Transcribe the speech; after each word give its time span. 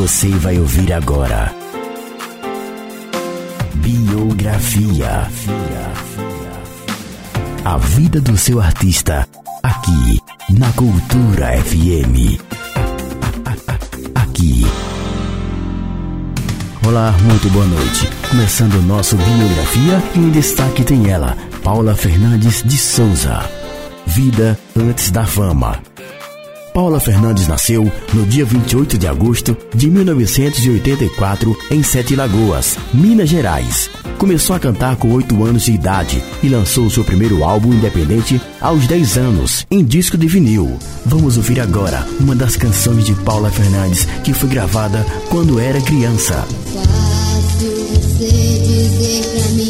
Você 0.00 0.28
vai 0.28 0.58
ouvir 0.58 0.94
agora. 0.94 1.54
Biografia. 3.74 5.28
A 7.62 7.76
vida 7.76 8.18
do 8.18 8.34
seu 8.34 8.62
artista, 8.62 9.28
aqui, 9.62 10.18
na 10.56 10.72
Cultura 10.72 11.52
FM. 11.62 12.40
Aqui. 14.14 14.64
Olá, 16.88 17.14
muito 17.22 17.50
boa 17.50 17.66
noite. 17.66 18.08
Começando 18.30 18.76
o 18.76 18.82
nosso 18.82 19.18
Biografia 19.18 20.02
em 20.16 20.30
destaque 20.30 20.82
tem 20.82 21.10
ela, 21.10 21.36
Paula 21.62 21.94
Fernandes 21.94 22.62
de 22.62 22.78
Souza. 22.78 23.38
Vida 24.06 24.58
antes 24.74 25.10
da 25.10 25.26
fama. 25.26 25.89
Paula 26.72 27.00
Fernandes 27.00 27.48
nasceu 27.48 27.90
no 28.14 28.24
dia 28.24 28.44
28 28.44 28.96
de 28.96 29.06
agosto 29.06 29.56
de 29.74 29.90
1984 29.90 31.56
em 31.70 31.82
Sete 31.82 32.14
Lagoas, 32.14 32.76
Minas 32.94 33.28
Gerais. 33.28 33.90
Começou 34.18 34.54
a 34.54 34.60
cantar 34.60 34.96
com 34.96 35.12
8 35.12 35.44
anos 35.44 35.64
de 35.64 35.72
idade 35.72 36.22
e 36.42 36.48
lançou 36.48 36.88
seu 36.88 37.04
primeiro 37.04 37.42
álbum 37.42 37.72
independente 37.72 38.40
aos 38.60 38.86
10 38.86 39.18
anos, 39.18 39.66
em 39.70 39.84
disco 39.84 40.16
de 40.16 40.28
vinil. 40.28 40.78
Vamos 41.06 41.36
ouvir 41.36 41.60
agora 41.60 42.06
uma 42.20 42.36
das 42.36 42.56
canções 42.56 43.04
de 43.04 43.14
Paula 43.14 43.50
Fernandes 43.50 44.04
que 44.22 44.32
foi 44.32 44.48
gravada 44.48 45.04
quando 45.28 45.58
era 45.58 45.80
criança. 45.80 46.46
Fácil 46.72 47.70
você 47.88 48.28
dizer 48.28 49.24
pra 49.32 49.48
mim 49.54 49.69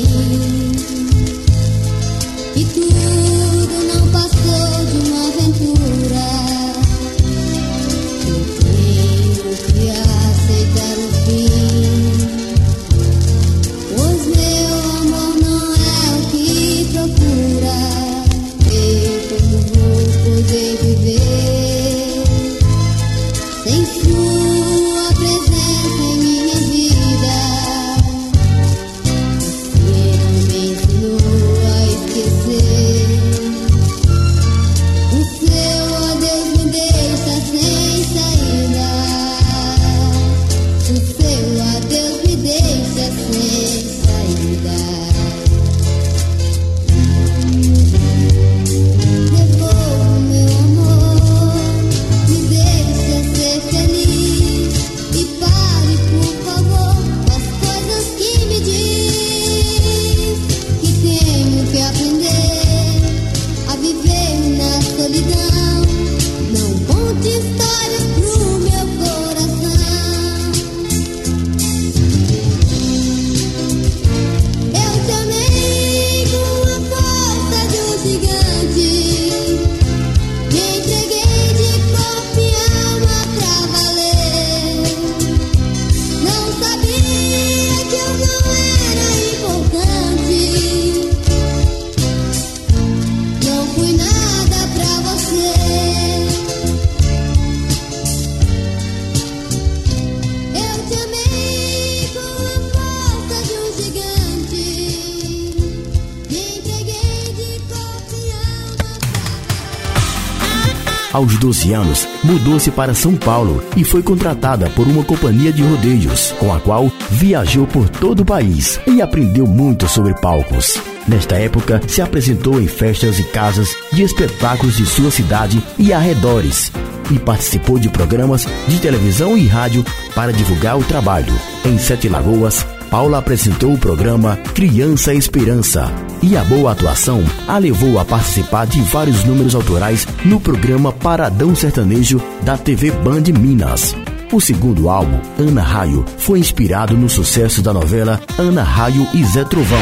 Aos 111.20 111.36
12 111.36 111.74
anos, 111.74 112.08
mudou-se 112.24 112.70
para 112.70 112.94
São 112.94 113.14
Paulo 113.14 113.62
e 113.76 113.84
foi 113.84 114.02
contratada 114.02 114.70
por 114.70 114.86
uma 114.86 115.04
companhia 115.04 115.52
de 115.52 115.62
rodeios, 115.62 116.32
com 116.38 116.50
a 116.50 116.58
qual 116.58 116.90
viajou 117.10 117.66
por 117.66 117.90
todo 117.90 118.20
o 118.20 118.24
país 118.24 118.80
e 118.86 119.02
aprendeu 119.02 119.46
muito 119.46 119.86
sobre 119.86 120.14
palcos. 120.14 120.80
Nesta 121.06 121.36
época, 121.36 121.78
se 121.86 122.00
apresentou 122.00 122.58
em 122.58 122.66
festas 122.66 123.18
e 123.18 123.24
casas 123.24 123.76
de 123.92 124.02
espetáculos 124.02 124.78
de 124.78 124.86
sua 124.86 125.10
cidade 125.10 125.62
e 125.78 125.92
arredores 125.92 126.72
e 127.10 127.18
participou 127.18 127.78
de 127.78 127.90
programas 127.90 128.46
de 128.66 128.78
televisão 128.80 129.36
e 129.36 129.46
rádio 129.46 129.84
para 130.14 130.32
divulgar 130.32 130.78
o 130.78 130.84
trabalho. 130.84 131.34
Em 131.66 131.76
Sete 131.76 132.08
Lagoas, 132.08 132.64
Paula 132.90 133.18
apresentou 133.18 133.72
o 133.72 133.78
programa 133.78 134.36
Criança 134.52 135.14
Esperança 135.14 135.92
e 136.20 136.36
a 136.36 136.42
boa 136.42 136.72
atuação 136.72 137.22
a 137.46 137.56
levou 137.56 138.00
a 138.00 138.04
participar 138.04 138.66
de 138.66 138.80
vários 138.82 139.22
números 139.22 139.54
autorais 139.54 140.08
no 140.24 140.40
programa 140.40 140.92
Paradão 140.92 141.54
Sertanejo 141.54 142.20
da 142.42 142.58
TV 142.58 142.90
Band 142.90 143.22
Minas. 143.38 143.94
O 144.32 144.40
segundo 144.40 144.88
álbum, 144.88 145.20
Ana 145.38 145.62
Raio, 145.62 146.04
foi 146.18 146.40
inspirado 146.40 146.96
no 146.96 147.08
sucesso 147.08 147.62
da 147.62 147.72
novela 147.72 148.20
Ana 148.36 148.64
Raio 148.64 149.06
e 149.14 149.24
Zé 149.24 149.44
Trovão. 149.44 149.78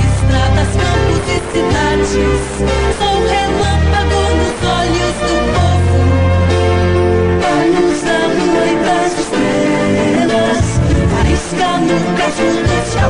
Estradas, 0.00 0.68
campos 0.68 1.22
e 1.28 1.40
cidades 1.52 2.87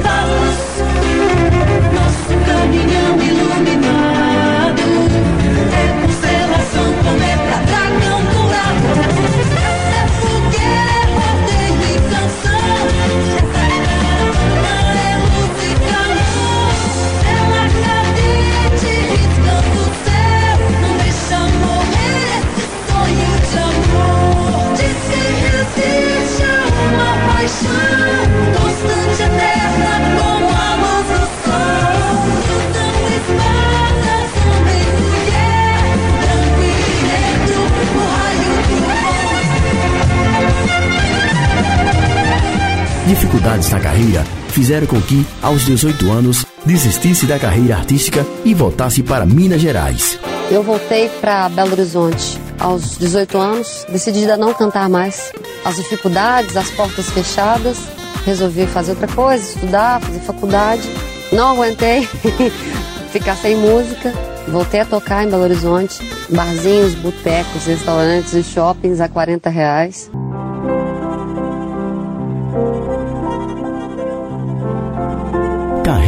Bye. 0.03 0.68
Fizeram 44.59 44.89
com 44.89 45.01
que, 45.01 45.25
aos 45.41 45.65
18 45.67 46.11
anos, 46.11 46.45
desistisse 46.67 47.27
da 47.27 47.39
carreira 47.39 47.77
artística 47.77 48.27
e 48.45 48.53
voltasse 48.53 49.05
para 49.05 49.25
Minas 49.25 49.61
Gerais. 49.61 50.19
Eu 50.51 50.65
voltei 50.65 51.09
para 51.21 51.49
Belo 51.49 51.71
Horizonte 51.71 52.37
aos 52.59 52.99
18 52.99 53.39
anos, 53.39 53.87
decidida 53.89 54.35
a 54.35 54.37
não 54.37 54.53
cantar 54.53 54.89
mais. 54.89 55.33
As 55.65 55.77
dificuldades, 55.77 56.57
as 56.57 56.69
portas 56.73 57.09
fechadas, 57.09 57.79
resolvi 58.27 58.67
fazer 58.67 58.91
outra 58.91 59.07
coisa, 59.07 59.49
estudar, 59.49 60.01
fazer 60.01 60.21
faculdade. 60.21 60.83
Não 61.31 61.53
aguentei 61.53 62.09
ficar 63.13 63.37
sem 63.37 63.55
música. 63.55 64.13
Voltei 64.49 64.81
a 64.81 64.85
tocar 64.85 65.25
em 65.25 65.31
Belo 65.31 65.45
Horizonte, 65.45 66.01
barzinhos, 66.31 66.97
botecos, 66.97 67.65
restaurantes 67.65 68.33
e 68.35 68.43
shoppings 68.43 69.01
a 69.01 69.09
40 69.09 69.49
reais. 69.51 70.11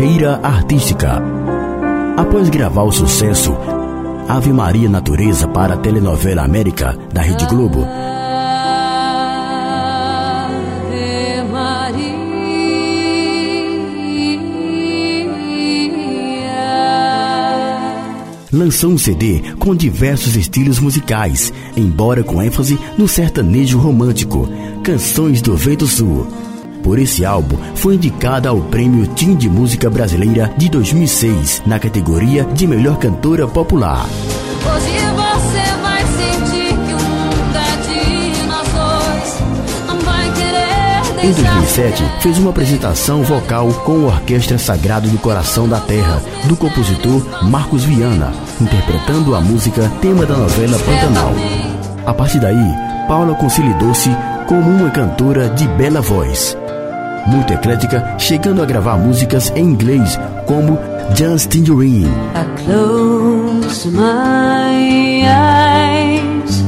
Carreira 0.01 0.41
artística. 0.43 1.23
Após 2.17 2.49
gravar 2.49 2.85
o 2.85 2.91
sucesso 2.91 3.55
Ave 4.27 4.51
Maria 4.51 4.89
Natureza 4.89 5.47
para 5.47 5.75
a 5.75 5.77
telenovela 5.77 6.43
América 6.43 6.97
da 7.13 7.21
Rede 7.21 7.45
Globo, 7.45 7.85
Ave 7.85 8.23
Maria. 11.53 12.15
lançou 18.51 18.93
um 18.93 18.99
CD 18.99 19.43
com 19.59 19.77
diversos 19.77 20.35
estilos 20.35 20.79
musicais, 20.79 21.53
embora 21.77 22.25
com 22.25 22.41
ênfase 22.41 22.79
no 22.97 23.07
sertanejo 23.07 23.79
romântico, 23.79 24.49
Canções 24.83 25.43
do 25.43 25.55
Vento 25.55 25.87
Sul. 25.87 26.40
Por 26.91 26.99
esse 26.99 27.25
álbum, 27.25 27.57
foi 27.77 27.95
indicada 27.95 28.49
ao 28.49 28.63
Prêmio 28.63 29.07
Tim 29.07 29.37
de 29.37 29.49
Música 29.49 29.89
Brasileira 29.89 30.53
de 30.57 30.69
2006, 30.69 31.63
na 31.65 31.79
categoria 31.79 32.45
de 32.45 32.67
Melhor 32.67 32.99
Cantora 32.99 33.47
Popular. 33.47 34.07
Hoje 34.07 34.99
você 35.15 35.83
vai 35.83 36.05
sentir 36.05 36.75
que 36.75 36.93
o 36.93 36.99
mundo 36.99 37.57
é 37.57 38.35
de 38.35 38.47
nós 38.49 38.67
dois. 38.67 39.87
Não 39.87 40.01
vai 40.01 40.33
querer 40.33 41.27
Em 41.29 41.33
deixar 41.33 41.53
2007, 41.59 42.03
fez 42.23 42.39
uma 42.39 42.51
apresentação 42.51 43.23
vocal 43.23 43.73
com 43.85 44.09
a 44.09 44.15
Orquestra 44.15 44.59
Sagrado 44.59 45.09
do 45.09 45.19
Coração 45.19 45.69
da 45.69 45.79
Terra, 45.79 46.21
do 46.47 46.57
compositor 46.57 47.25
Marcos 47.45 47.85
Viana, 47.85 48.33
interpretando 48.61 49.37
a 49.37 49.41
música 49.41 49.89
tema 50.03 50.27
da 50.27 50.37
novela 50.37 50.77
Pantanal. 50.77 51.33
A 52.05 52.13
partir 52.13 52.41
daí, 52.41 52.75
Paula 53.07 53.37
consolidou-se 53.37 54.11
como 54.49 54.69
uma 54.69 54.91
cantora 54.91 55.51
de 55.51 55.69
bela 55.69 56.01
voz. 56.01 56.59
Muito 57.27 57.53
eclética, 57.53 58.17
chegando 58.19 58.63
a 58.63 58.67
gravar 58.67 58.97
músicas 58.97 59.53
em 59.55 59.65
inglês, 59.65 60.19
como 60.47 60.79
Just 61.17 61.51
Tangerine, 61.51 62.07
I 62.07 62.63
close 62.65 63.89
my 63.89 65.25
eyes 65.27 66.63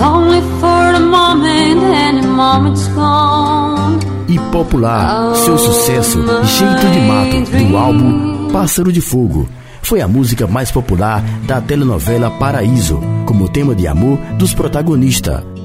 only 0.00 0.40
for 0.60 0.92
the 0.92 1.00
moment, 1.00 1.82
and 1.82 2.22
the 2.22 2.26
moment's 2.28 2.86
gone. 2.88 3.98
e 4.28 4.38
popular, 4.50 5.34
seu 5.36 5.56
sucesso 5.56 6.18
Jeito 6.44 6.86
de 6.88 7.00
Mato, 7.00 7.68
do 7.68 7.76
álbum 7.76 8.48
Pássaro 8.52 8.92
de 8.92 9.00
Fogo. 9.00 9.48
Foi 9.82 10.00
a 10.00 10.08
música 10.08 10.46
mais 10.46 10.70
popular 10.70 11.22
da 11.46 11.60
telenovela 11.60 12.30
Paraíso, 12.30 13.00
como 13.24 13.48
tema 13.48 13.74
de 13.74 13.86
amor 13.86 14.18
dos 14.36 14.52
protagonistas. 14.52 15.55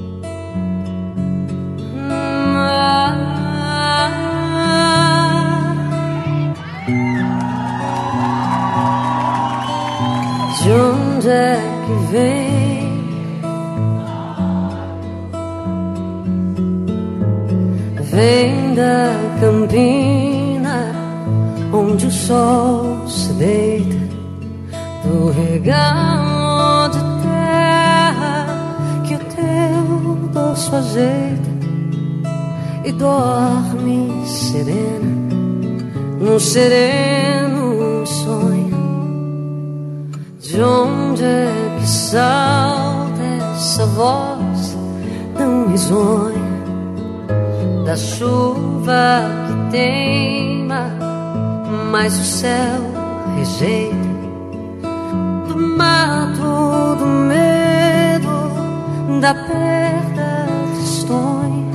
É 11.32 11.56
que 11.86 12.12
vem? 12.12 12.92
Vem 18.10 18.74
da 18.74 19.14
campina 19.40 20.92
onde 21.72 22.06
o 22.06 22.10
sol 22.10 23.08
se 23.08 23.32
deita 23.34 24.02
do 25.04 25.30
regalo 25.30 26.88
de 26.90 26.98
terra 27.22 28.46
que 29.06 29.14
o 29.14 29.18
teu 29.18 30.28
doce 30.32 30.74
ajeita 30.74 31.52
e 32.84 32.92
dorme 32.92 34.26
serena 34.26 35.32
num 36.20 36.38
sereno 36.38 37.41
De 40.52 40.62
onde 40.62 41.24
é 41.24 41.76
que 41.80 41.88
salta 41.88 43.22
essa 43.54 43.86
voz 43.86 44.76
tão 45.34 45.68
risonha 45.68 46.52
da 47.86 47.96
chuva 47.96 49.22
que 49.46 49.70
teima, 49.70 50.90
mas 51.90 52.20
o 52.20 52.24
céu 52.24 52.82
rejeita 53.34 53.96
do 55.48 55.56
mato 55.56 56.96
do 56.98 57.06
medo 57.06 58.28
da 59.22 59.32
perda 59.32 60.46
tristonha, 60.74 61.72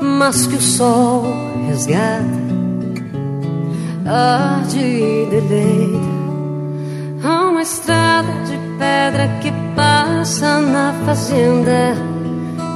mas 0.00 0.46
que 0.46 0.54
o 0.54 0.62
sol 0.62 1.24
resgata 1.66 2.24
arde 4.06 4.78
e 4.78 5.26
deleita. 5.28 6.09
Uma 7.60 7.64
estrada 7.64 8.32
de 8.46 8.56
pedra 8.78 9.28
que 9.42 9.52
passa 9.76 10.60
na 10.60 10.94
fazenda. 11.04 11.94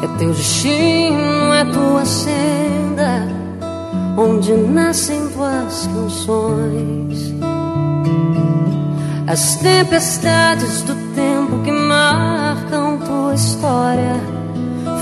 É 0.02 0.19
teu 0.19 0.28
destino, 0.28 1.54
é 1.54 1.64
tua 1.64 2.04
senda, 2.04 3.26
onde 4.14 4.52
nascem 4.52 5.26
tuas 5.28 5.86
canções. 5.86 7.32
As 9.26 9.56
tempestades 9.56 10.82
do 10.82 10.94
tempo 11.14 11.62
que 11.64 11.72
marcam 11.72 12.98
tua 12.98 13.32
história, 13.32 14.20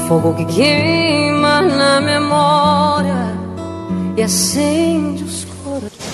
fogo 0.06 0.32
que 0.34 0.44
queima 0.44 1.60
na 1.60 2.00
memória 2.00 3.36
e 4.16 4.22
acende 4.22 5.24
os 5.24 5.44
corações. 5.64 6.12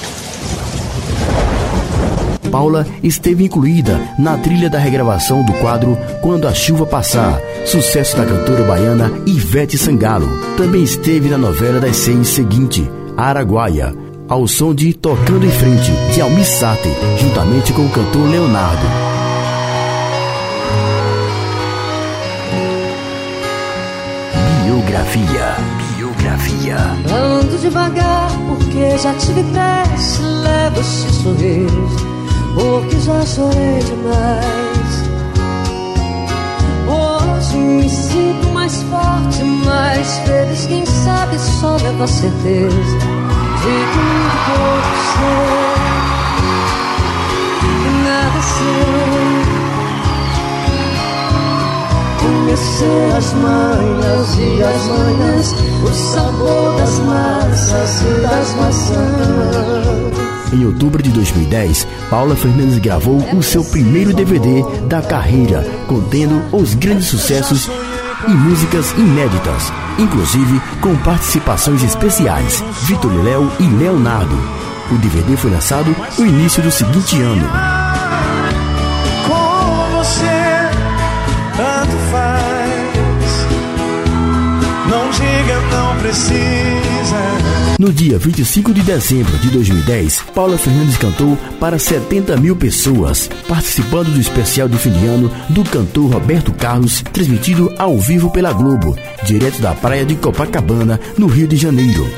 Paula 2.49 2.87
esteve 3.03 3.45
incluída 3.45 4.00
na 4.19 4.37
trilha 4.39 4.69
da 4.69 4.79
regravação 4.79 5.45
do 5.45 5.53
quadro 5.55 5.97
Quando 6.23 6.49
a 6.49 6.55
Chuva 6.55 6.87
Passar, 6.87 7.41
sucesso 7.67 8.17
da 8.17 8.25
cantora 8.25 8.65
baiana 8.65 9.11
Ivete 9.27 9.77
Sangalo. 9.79 10.29
Também 10.56 10.83
esteve 10.83 11.29
na 11.29 11.39
novela 11.39 11.81
das 11.81 11.97
seis 11.97 12.29
seguinte, 12.29 12.89
Araguaia, 13.17 13.95
ao 14.29 14.47
som 14.47 14.75
de 14.75 14.93
Tocando 14.93 15.47
em 15.47 15.50
Frente, 15.50 15.93
de 16.12 16.21
Almir 16.21 16.45
Sater, 16.45 16.93
juntamente 17.19 17.73
com 17.73 17.87
o 17.87 17.91
cantor 17.91 18.29
Leonardo. 18.29 18.87
Biografia. 24.65 25.56
Biografia. 25.97 26.77
Ando 27.15 27.59
devagar 27.59 28.31
porque 28.49 28.99
já 28.99 29.15
tive 29.15 29.43
pressa 29.45 30.23
Levo 30.23 30.81
esse 30.81 31.12
sorriso 31.23 32.08
porque 32.59 32.99
já 33.00 33.25
chorei 33.25 33.79
demais. 33.85 35.09
Hoje 36.88 37.57
me 37.57 37.88
sinto 37.88 38.49
mais 38.49 38.83
forte, 38.83 39.45
mais 39.65 40.19
feliz 40.27 40.67
Quem 40.67 40.85
sabe 40.85 41.38
só 41.38 41.77
levo 41.77 42.03
a 42.03 42.07
certeza 42.07 42.99
De 43.61 43.77
pouco 44.47 44.95
sei. 45.15 45.79
Que 47.61 47.91
nada 48.05 48.41
sei 48.43 48.98
Conhecer 52.49 53.12
as 53.14 53.35
manhas 53.35 54.38
e 54.38 54.62
as 54.62 54.87
manhãs, 54.87 55.55
o 55.85 55.93
sabor 55.93 56.78
das 56.78 56.99
massas 57.00 58.00
e 58.00 58.23
das 58.23 58.55
maçãs. 58.55 60.55
Em 60.55 60.64
outubro 60.64 61.02
de 61.02 61.11
2010, 61.11 61.87
Paula 62.09 62.35
Fernandes 62.35 62.78
gravou 62.78 63.19
o 63.37 63.43
seu 63.43 63.62
primeiro 63.62 64.14
DVD 64.14 64.64
da 64.87 65.02
carreira, 65.02 65.62
contendo 65.87 66.43
os 66.50 66.73
grandes 66.73 67.09
sucessos 67.09 67.69
e 68.26 68.31
músicas 68.31 68.93
inéditas, 68.93 69.71
inclusive 69.99 70.59
com 70.81 70.97
participações 70.97 71.83
especiais, 71.83 72.64
Vitor 72.85 73.12
Léo 73.25 73.52
e 73.61 73.64
Leonardo. 73.64 74.38
O 74.90 74.97
DVD 74.97 75.37
foi 75.37 75.50
lançado 75.50 75.95
no 76.19 76.26
início 76.26 76.62
do 76.62 76.71
seguinte 76.71 77.21
ano. 77.21 77.77
Diga, 85.19 85.61
não 85.71 85.99
precisa. 85.99 87.49
No 87.79 87.93
dia 87.93 88.19
25 88.19 88.73
de 88.73 88.83
dezembro 88.83 89.37
de 89.39 89.51
2010, 89.51 90.23
Paula 90.35 90.59
Fernandes 90.59 90.97
cantou 90.97 91.37
para 91.61 91.79
70 91.79 92.37
mil 92.37 92.57
pessoas, 92.57 93.31
participando 93.47 94.13
do 94.13 94.21
especial 94.21 94.69
de 94.69 94.77
fim 94.77 94.91
de 94.91 95.07
ano 95.07 95.31
do 95.51 95.63
cantor 95.65 96.13
Roberto 96.13 96.53
Carlos, 96.53 97.03
transmitido 97.13 97.73
ao 97.79 97.97
vivo 97.99 98.31
pela 98.31 98.53
Globo, 98.53 98.97
direto 99.25 99.61
da 99.61 99.75
praia 99.75 100.05
de 100.05 100.17
Copacabana, 100.17 100.99
no 101.17 101.27
Rio 101.27 101.47
de 101.47 101.57
Janeiro. 101.57 102.09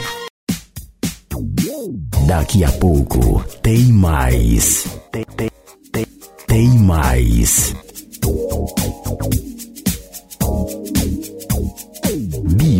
Daqui 2.26 2.64
a 2.64 2.70
pouco 2.72 3.44
tem 3.62 3.92
mais. 3.92 4.86
Tem, 5.12 5.26
tem, 5.36 5.50
tem, 5.92 6.06
tem 6.46 6.68
mais. 6.78 7.74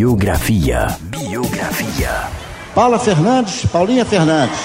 Biografia. 0.01 0.97
Biografia. 1.11 2.27
Paula 2.73 2.97
Fernandes, 2.97 3.67
Paulinha 3.67 4.03
Fernandes. 4.03 4.57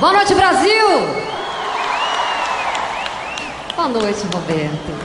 Boa 0.00 0.12
noite, 0.14 0.34
Brasil! 0.34 0.88
Boa 3.76 3.88
noite, 3.88 4.26
Roberto. 4.34 5.03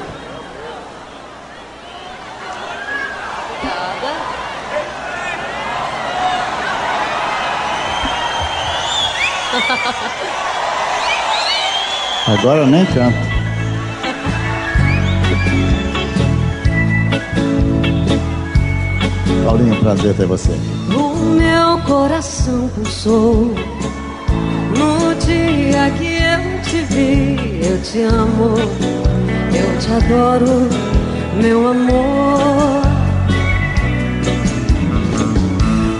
Agora 12.30 12.60
eu 12.60 12.68
nem 12.68 12.86
canto. 12.86 13.18
Paulinho, 19.44 19.76
prazer 19.78 20.14
ter 20.14 20.28
você. 20.28 20.52
O 20.96 21.16
meu 21.16 21.80
coração 21.88 22.70
pulsou 22.76 23.56
no 24.78 25.16
dia 25.16 25.90
que 25.98 26.18
eu 26.18 26.62
te 26.62 26.82
vi. 26.94 27.62
Eu 27.64 27.82
te 27.82 28.02
amo, 28.04 28.56
eu 29.52 29.80
te 29.80 29.92
adoro, 29.92 30.70
meu 31.42 31.68
amor. 31.68 32.84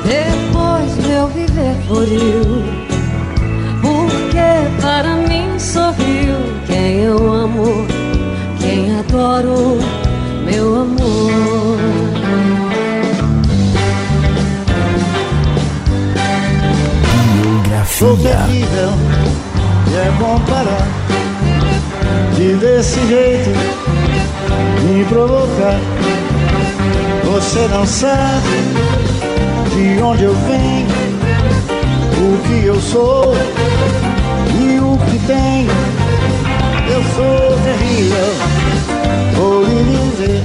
Depois 0.06 1.08
meu 1.08 1.28
viver 1.30 1.76
floriu, 1.88 2.79
para 4.82 5.16
mim 5.28 5.58
sorriu 5.60 6.36
quem 6.66 7.02
eu 7.02 7.32
amo, 7.32 7.88
quem 8.60 8.98
adoro, 9.00 9.78
meu 10.46 10.82
amor. 10.82 11.80
Sou 18.00 18.16
Biografia. 18.16 18.46
terrível 18.46 18.92
e 19.92 19.96
é 19.98 20.12
bom 20.20 20.40
parar 20.48 20.88
de 22.34 22.54
desse 22.54 23.06
jeito 23.08 23.50
me 24.86 25.04
provocar. 25.04 25.78
Você 27.26 27.68
não 27.68 27.86
sabe 27.86 28.48
de 29.76 30.02
onde 30.02 30.24
eu 30.24 30.34
venho, 30.34 30.88
o 32.16 32.48
que 32.48 32.66
eu 32.68 32.80
sou 32.80 33.34
que 34.98 35.20
tenho. 35.28 35.72
Eu 36.92 37.04
sou 37.16 37.58
terrível, 37.64 38.34
vou 39.36 39.64
lhe 39.64 39.84
dizer 39.84 40.44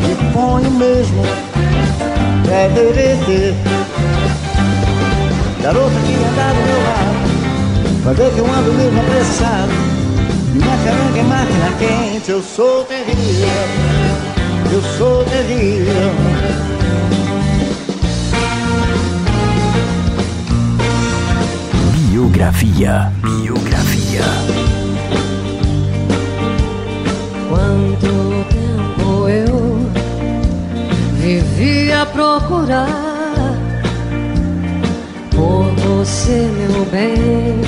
que 0.00 0.32
ponho 0.32 0.70
mesmo 0.70 1.22
pra 2.44 2.68
derreter. 2.68 3.54
Garota 5.64 5.94
que 6.06 6.14
andar 6.14 6.52
do 6.52 6.60
meu 6.60 6.76
lado 6.76 7.24
Vai 8.04 8.14
ver 8.14 8.30
que 8.34 8.38
eu 8.38 8.44
ando 8.44 8.70
mesmo 8.74 9.00
apressado 9.00 9.72
Minha 10.52 10.76
caranca 10.84 11.18
é 11.18 11.22
máquina 11.22 11.72
quente 11.78 12.30
Eu 12.30 12.42
sou 12.42 12.84
terrível 12.84 13.48
Eu 14.70 14.82
sou 14.98 15.24
terrível 15.24 16.73
Biografia. 22.14 23.12
Biografia. 23.22 24.22
Quanto 27.48 28.44
tempo 28.50 29.28
eu 29.28 29.90
vivi 31.14 31.90
a 31.90 32.06
procurar 32.06 32.86
por 35.34 35.64
você, 35.74 36.48
meu 36.56 36.84
bem, 36.84 37.60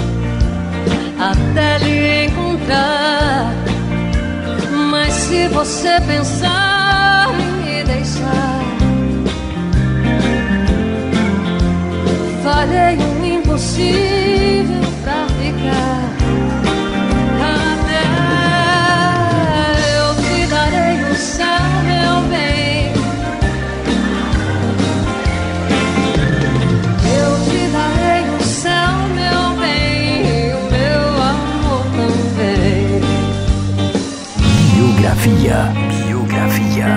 até 1.18 1.78
lhe 1.78 2.26
encontrar. 2.26 3.52
Mas 4.92 5.12
se 5.12 5.48
você 5.48 6.00
pensar 6.06 7.34
em 7.34 7.64
me 7.64 7.82
deixar, 7.82 8.60
farei 12.44 12.96
um 12.96 13.15
impossível 13.56 14.82
pra 15.02 15.26
ficar. 15.28 16.12
Até 17.40 18.02
eu 19.96 20.08
te 20.22 20.46
darei 20.46 20.96
o 21.10 21.14
céu, 21.16 21.64
meu 21.86 22.20
bem. 22.28 22.92
Eu 27.18 27.32
te 27.48 27.60
darei 27.72 28.24
o 28.36 28.42
céu, 28.44 28.92
meu 29.14 29.42
bem, 29.58 30.20
e 30.20 30.52
o 30.52 30.60
meu 30.70 31.04
amor 31.22 31.84
também. 31.96 33.00
Biografia. 34.74 35.58
Biografia. 36.06 36.90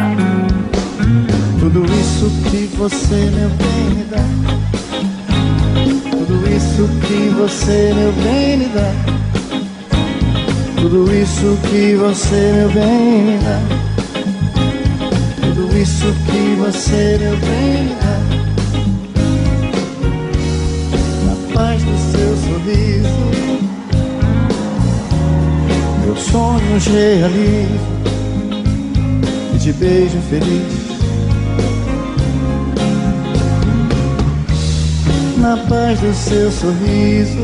Tudo 1.60 1.86
isso 1.86 2.30
que 2.50 2.62
você, 2.76 3.32
meu 3.32 3.50
bem, 3.50 3.99
isso 6.80 6.88
que 7.02 7.30
você, 7.32 7.94
meu 7.94 8.12
bem, 8.24 8.58
me 8.58 8.66
dá. 8.70 8.94
Tudo 10.80 11.14
isso 11.14 11.58
que 11.70 11.96
você, 11.96 12.54
meu 12.54 12.70
bem, 12.70 13.24
me 13.24 13.38
dá. 13.40 13.60
Tudo 15.42 15.78
isso 15.78 16.06
que 16.26 16.56
você, 16.58 17.18
meu 17.20 17.36
bem, 17.38 17.84
me 17.84 17.96
dá. 17.96 18.16
Na 21.26 21.54
paz 21.54 21.84
do 21.84 21.98
seu 22.12 22.38
sorriso. 22.38 23.20
Meus 26.06 26.22
sonhos 26.22 26.88
realizo 26.88 27.90
E 29.54 29.60
te 29.60 29.74
beijo 29.74 30.18
feliz 30.30 30.79
na 35.40 35.56
paz 35.70 36.00
do 36.00 36.14
seu 36.14 36.52
sorriso. 36.52 37.44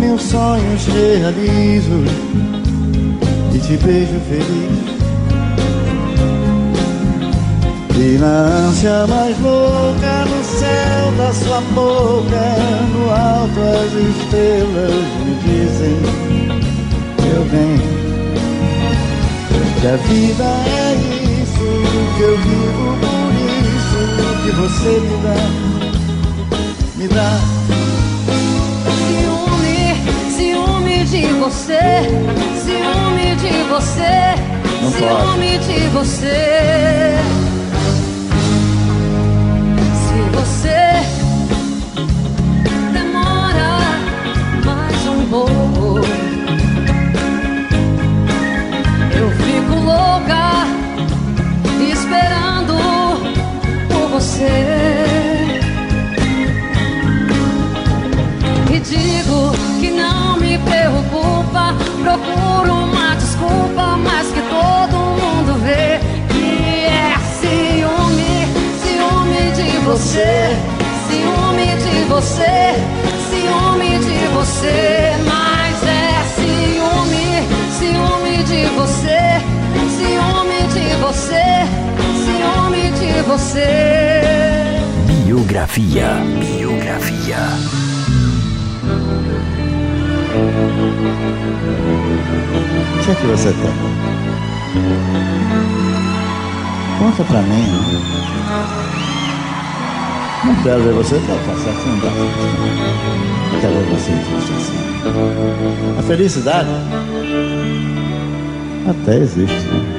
Meus 0.00 0.22
sonhos 0.22 0.86
realizo 0.86 2.04
e 3.54 3.58
te 3.58 3.76
beijo 3.84 4.18
feliz. 4.28 4.98
E 8.00 8.16
na 8.18 8.68
ânsia 8.68 9.06
mais 9.08 9.38
louca 9.40 10.24
no 10.24 10.44
céu 10.44 11.12
da 11.18 11.32
sua 11.32 11.60
boca, 11.74 12.56
no 12.94 13.10
alto 13.10 13.60
as 13.60 13.92
estrelas 13.92 15.04
me 15.24 15.34
dizem, 15.42 15.96
meu 17.24 17.44
bem, 17.50 17.76
que 19.80 19.86
a 19.86 19.96
vida 19.96 20.44
é 20.44 20.94
isso, 21.42 22.16
que 22.16 22.22
eu 22.22 22.38
vivo 22.38 23.17
que 24.48 24.54
você 24.54 25.00
me 25.00 25.16
dá, 25.22 25.36
me 26.96 27.08
dá. 27.08 27.38
Ciúme, 29.04 29.78
ciúme 30.30 31.04
de 31.04 31.26
você, 31.34 31.84
ciúme 32.64 33.36
de 33.36 33.62
você, 33.68 34.34
Não 34.80 34.90
ciúme 34.90 35.58
de 35.58 35.88
você. 35.88 37.18
Se 39.94 40.18
você 40.32 40.80
demora 42.94 43.70
mais 44.64 45.06
um 45.08 45.26
pouco, 45.28 46.00
eu 49.14 49.30
fico 49.30 49.74
louca 49.74 50.77
você. 54.18 54.44
E 58.74 58.80
digo 58.80 59.52
que 59.78 59.90
não 59.92 60.36
me 60.38 60.58
preocupa. 60.58 61.74
Procuro 62.02 62.72
uma 62.72 63.14
desculpa, 63.14 63.96
mas 63.96 64.26
que 64.32 64.42
todo 64.42 64.96
mundo 65.20 65.54
vê 65.62 66.00
que 66.32 66.86
é 66.86 67.14
ciúme, 67.38 68.34
ciúme 68.82 69.52
de 69.52 69.78
você, 69.86 70.56
ciúme 71.06 71.66
de 71.84 72.04
você, 72.08 72.74
ciúme 73.30 73.98
de 74.00 74.26
você. 74.34 75.12
Mas 75.32 75.76
é 75.86 76.24
ciúme, 76.34 77.46
ciúme 77.78 78.42
de 78.42 78.66
você, 78.74 79.20
ciúme 79.96 80.60
de 80.74 80.96
você, 80.96 81.48
ciúme 82.68 82.90
de 82.92 83.22
você. 83.22 84.20
Biografia. 85.06 86.08
Biografia. 86.38 87.36
O 92.94 93.04
que 93.04 93.10
é 93.10 93.14
que 93.14 93.26
você 93.26 93.52
tem? 93.52 93.72
Conta 96.98 97.24
pra 97.24 97.42
mim. 97.42 97.66
Não 100.44 100.54
quero 100.62 100.82
ver 100.82 100.94
você, 100.94 101.16
tá, 101.16 101.34
tá 101.46 101.54
certo, 101.62 101.86
não 101.86 101.98
dá. 101.98 102.10
Não 103.52 103.60
quero 103.60 103.74
ver 103.74 103.84
você 103.86 104.12
triste 104.12 104.52
assim. 104.52 104.78
A 105.98 106.02
felicidade 106.02 106.68
até 108.88 109.16
existe, 109.18 109.66
né? 109.68 109.97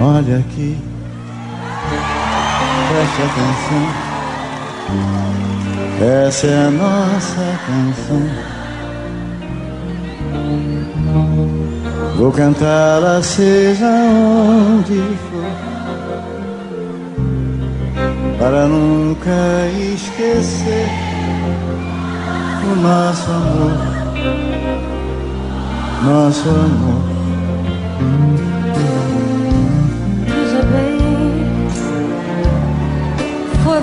Olha 0.00 0.38
aqui, 0.38 0.78
preste 2.88 3.22
atenção. 3.22 3.84
Essa 6.26 6.46
é 6.46 6.66
a 6.66 6.70
nossa 6.70 7.58
canção. 7.66 8.22
Vou 12.16 12.30
cantá-la 12.30 13.20
seja 13.24 13.86
onde 13.86 15.02
for, 15.30 15.50
para 18.38 18.68
nunca 18.68 19.66
esquecer 19.94 20.88
o 22.62 22.76
nosso 22.76 23.30
amor, 23.32 23.72
nosso 26.04 26.48
amor. 26.48 27.18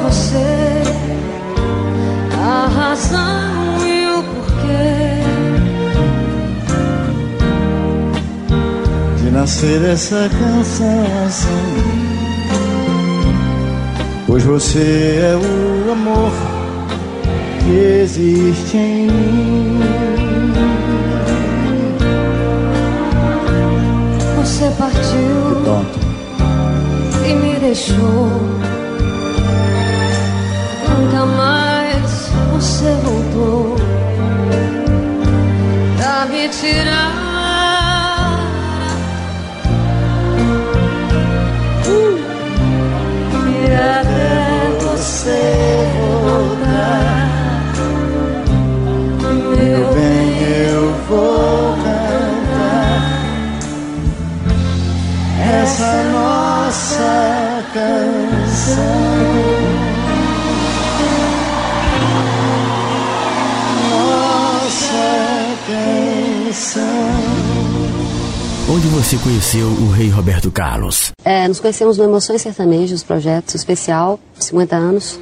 Você 0.05 0.83
a 2.37 2.67
razão 2.67 3.87
e 3.87 4.05
o 4.07 4.23
porquê 4.23 5.23
de 9.17 9.31
nascer 9.31 9.83
essa 9.83 10.29
canção 10.29 11.05
assim. 11.25 11.47
Pois 14.27 14.43
você 14.43 15.21
é 15.23 15.35
o 15.35 15.91
amor 15.91 16.31
que 17.63 17.71
existe 18.03 18.77
em 18.77 19.07
mim. 19.07 19.55
você 24.37 24.69
partiu 24.77 25.65
e 27.27 27.33
me 27.33 27.59
deixou. 27.59 28.64
Você 32.55 32.95
voltou 33.03 33.75
pra 35.97 36.25
me 36.27 36.47
tirar. 36.47 37.25
E 43.43 43.73
até 43.73 44.77
você 44.79 45.41
voltar, 45.99 47.73
meu 49.21 49.93
Bem, 49.93 50.27
eu 50.69 50.93
vou 51.09 51.75
cantar 51.83 53.03
essa 55.61 55.91
nossa 56.13 57.65
canção. 57.73 59.64
Canção. 66.55 66.83
Onde 68.69 68.87
você 68.87 69.17
conheceu 69.17 69.67
o 69.67 69.89
rei 69.91 70.07
Roberto 70.09 70.49
Carlos? 70.49 71.11
É, 71.25 71.47
nos 71.49 71.59
conhecemos 71.59 71.97
no 71.97 72.05
Emoções 72.05 72.41
Sertanejos, 72.41 73.03
projeto 73.03 73.55
especial, 73.55 74.17
50 74.39 74.73
anos, 74.75 75.19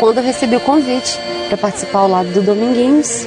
quando 0.00 0.18
eu 0.18 0.24
recebi 0.24 0.56
o 0.56 0.60
convite 0.60 1.16
para 1.48 1.56
participar 1.56 2.00
ao 2.00 2.08
lado 2.08 2.28
do 2.32 2.42
Dominguinhos, 2.42 3.24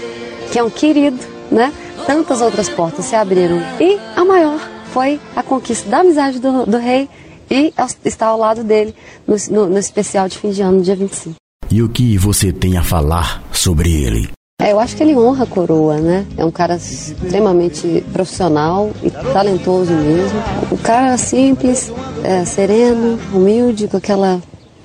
que 0.52 0.60
é 0.60 0.64
um 0.64 0.70
querido, 0.70 1.18
né? 1.50 1.72
Tantas 2.06 2.42
outras 2.42 2.68
portas 2.70 3.06
se 3.06 3.16
abriram. 3.16 3.60
E 3.80 3.98
a 4.16 4.26
maior 4.26 4.60
foi 4.92 5.18
a 5.36 5.42
conquista 5.42 5.90
da 5.90 6.00
amizade 6.00 6.40
do, 6.40 6.66
do 6.66 6.78
rei 6.78 7.08
e 7.50 7.74
estar 8.04 8.28
ao 8.28 8.38
lado 8.38 8.62
dele 8.64 8.94
no, 9.26 9.36
no- 9.50 9.70
no 9.70 9.78
especial 9.80 10.28
de 10.28 10.38
fim 10.38 10.52
de 10.52 10.62
ano, 10.62 10.82
dia 10.82 10.96
25. 10.98 11.36
E 11.72 11.82
o 11.82 11.88
que 11.90 12.18
você 12.18 12.52
tem 12.52 12.78
a 12.78 12.84
falar 12.84 13.42
sobre 13.54 13.90
ele? 13.92 14.30
É, 14.60 14.72
eu 14.72 14.80
acho 14.80 14.96
que 14.96 15.04
ele 15.04 15.16
honra 15.16 15.44
a 15.44 15.48
coroa, 15.48 16.00
né? 16.00 16.26
É 16.36 16.44
um 16.44 16.50
cara 16.50 16.78
extremamente 16.78 18.04
profissional 18.12 18.92
e 19.04 19.12
talentoso 19.12 19.94
mesmo. 19.94 20.40
Um 20.72 20.78
cara 20.78 21.16
simples, 21.16 21.92
é, 22.24 22.44
sereno, 22.44 23.20
humilde, 23.32 23.88
com 23.88 23.98
aquela. 23.98 24.42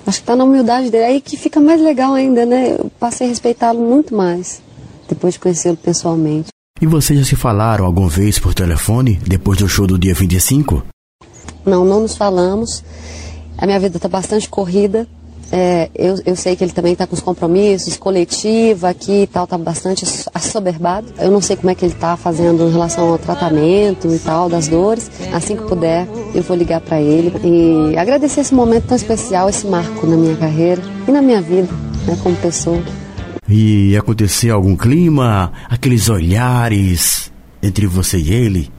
Acho 0.07 0.21
que 0.21 0.27
tá 0.27 0.37
na 0.37 0.45
humildade 0.45 0.91
dele. 0.91 1.05
Aí 1.05 1.21
que 1.23 1.39
fica 1.39 1.59
mais 1.59 1.81
legal 1.81 2.13
ainda, 2.13 2.45
né? 2.45 2.77
Eu 2.79 2.91
passei 3.01 3.27
a 3.27 3.31
respeitá-lo 3.31 3.81
muito 3.81 4.15
mais 4.15 4.61
depois 5.09 5.35
de 5.35 5.41
conhecê-lo 5.41 5.79
pessoalmente. 5.79 6.49
E 6.79 6.87
vocês 6.87 7.19
já 7.19 7.25
se 7.25 7.37
falaram 7.37 7.87
alguma 7.87 8.11
vez 8.11 8.39
por 8.39 8.53
telefone 8.53 9.19
depois 9.27 9.59
do 9.59 9.69
show 9.69 9.87
do 9.87 9.99
dia 9.99 10.13
25? 10.13 10.85
Não, 11.65 11.83
não 11.83 12.01
nos 12.01 12.15
falamos. 12.15 12.85
A 13.57 13.65
minha 13.65 13.81
vida 13.81 13.97
está 13.97 14.09
bastante 14.09 14.51
corrida. 14.51 15.09
É, 15.55 15.91
eu, 15.95 16.19
eu 16.25 16.35
sei 16.35 16.57
que 16.57 16.65
ele 16.65 16.73
também 16.73 16.95
está 16.95 17.07
com 17.07 17.15
os 17.15 17.21
compromissos, 17.21 17.95
coletiva 17.99 18.88
aqui 18.88 19.25
e 19.25 19.27
tal, 19.27 19.45
está 19.45 19.59
bastante 19.59 20.03
ass- 20.05 20.27
assoberbado. 20.33 21.09
Eu 21.19 21.31
não 21.31 21.43
sei 21.43 21.57
como 21.57 21.69
é 21.69 21.75
que 21.75 21.85
ele 21.85 21.93
está 21.93 22.17
fazendo 22.17 22.67
em 22.67 22.73
relação 22.73 23.07
ao 23.11 23.19
tratamento 23.19 24.09
e 24.09 24.19
tal, 24.19 24.49
das 24.49 24.67
dores. 24.67 25.11
Assim 25.31 25.55
que 25.55 25.62
puder, 25.65 26.09
eu 26.35 26.43
vou 26.43 26.57
ligar 26.57 26.81
para 26.81 27.01
ele 27.03 27.31
e 27.45 27.97
agradecer 27.99 28.41
esse 28.41 28.55
momento 28.55 28.87
tão 28.87 28.97
especial, 28.97 29.49
esse 29.51 29.67
marco 29.67 30.07
na 30.07 30.17
minha 30.17 30.37
carreira 30.37 30.81
e 31.07 31.11
na 31.12 31.21
minha 31.21 31.43
vida, 31.43 31.69
né, 32.07 32.17
como 32.23 32.35
pessoa. 32.37 32.83
E 33.47 33.95
aconteceu 33.97 34.55
algum 34.55 34.75
clima, 34.75 35.53
aqueles 35.69 36.09
olhares 36.09 37.31
entre 37.62 37.87
você 37.87 38.17
e 38.17 38.33
ele? 38.33 38.71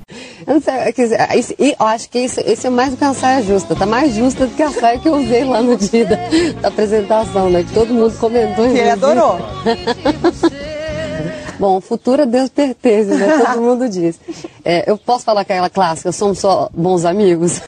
Eu 0.46 0.54
não 0.56 0.62
sei, 0.62 0.94
quer 0.94 1.04
dizer, 1.04 1.36
isso- 1.38 1.56
e 1.60 1.76
eu 1.80 1.86
acho 1.88 2.10
que 2.10 2.20
isso, 2.20 2.40
isso 2.42 2.68
é 2.68 2.70
mais 2.70 2.92
do 2.92 2.98
que 2.98 3.04
uma 3.04 3.14
saia 3.14 3.42
justa. 3.42 3.76
Tá 3.76 3.86
mais 3.86 4.14
justa 4.14 4.48
do 4.48 4.56
que 4.56 4.64
a 4.64 4.72
saia 4.72 5.00
que 5.00 5.08
eu 5.08 5.16
usei 5.16 5.44
lá 5.44 5.62
no 5.62 5.76
dia 5.78 6.06
da, 6.06 6.16
da 6.62 6.68
apresentação, 6.68 7.50
né? 7.50 7.64
Que 7.64 7.74
todo 7.74 7.94
mundo 7.94 8.18
comentou. 8.20 8.66
Que 8.66 8.78
ele 8.78 8.90
adorou. 8.90 9.38
Bom, 11.60 11.78
o 11.78 11.82
futuro 11.82 12.24
a 12.24 12.26
Deus 12.26 12.50
pertence, 12.50 13.12
né? 13.14 13.38
Todo 13.46 13.62
mundo 13.62 13.88
diz. 13.88 14.20
É, 14.66 14.90
eu 14.90 14.98
posso 14.98 15.24
falar 15.24 15.42
aquela 15.42 15.70
clássica, 15.70 16.12
somos 16.12 16.40
só 16.40 16.70
bons 16.74 17.06
amigos? 17.06 17.62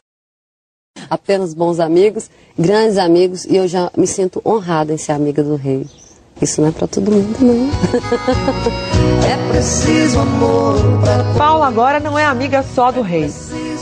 Apenas 1.08 1.54
bons 1.54 1.78
amigos, 1.78 2.28
grandes 2.58 2.98
amigos, 2.98 3.44
e 3.44 3.56
eu 3.56 3.68
já 3.68 3.90
me 3.96 4.06
sinto 4.06 4.42
honrada 4.44 4.92
em 4.92 4.96
ser 4.96 5.12
amiga 5.12 5.42
do 5.42 5.54
rei. 5.54 5.86
Isso 6.40 6.60
não 6.60 6.68
é 6.68 6.72
pra 6.72 6.86
todo 6.86 7.10
mundo, 7.10 7.36
não. 7.40 7.70
É 9.26 9.52
preciso 9.52 10.20
amor 10.20 10.76
pra 11.00 11.24
Paula 11.36 11.66
agora 11.66 11.98
não 11.98 12.18
é 12.18 12.24
amiga 12.24 12.62
só 12.62 12.92
do 12.92 13.00
rei. 13.00 13.32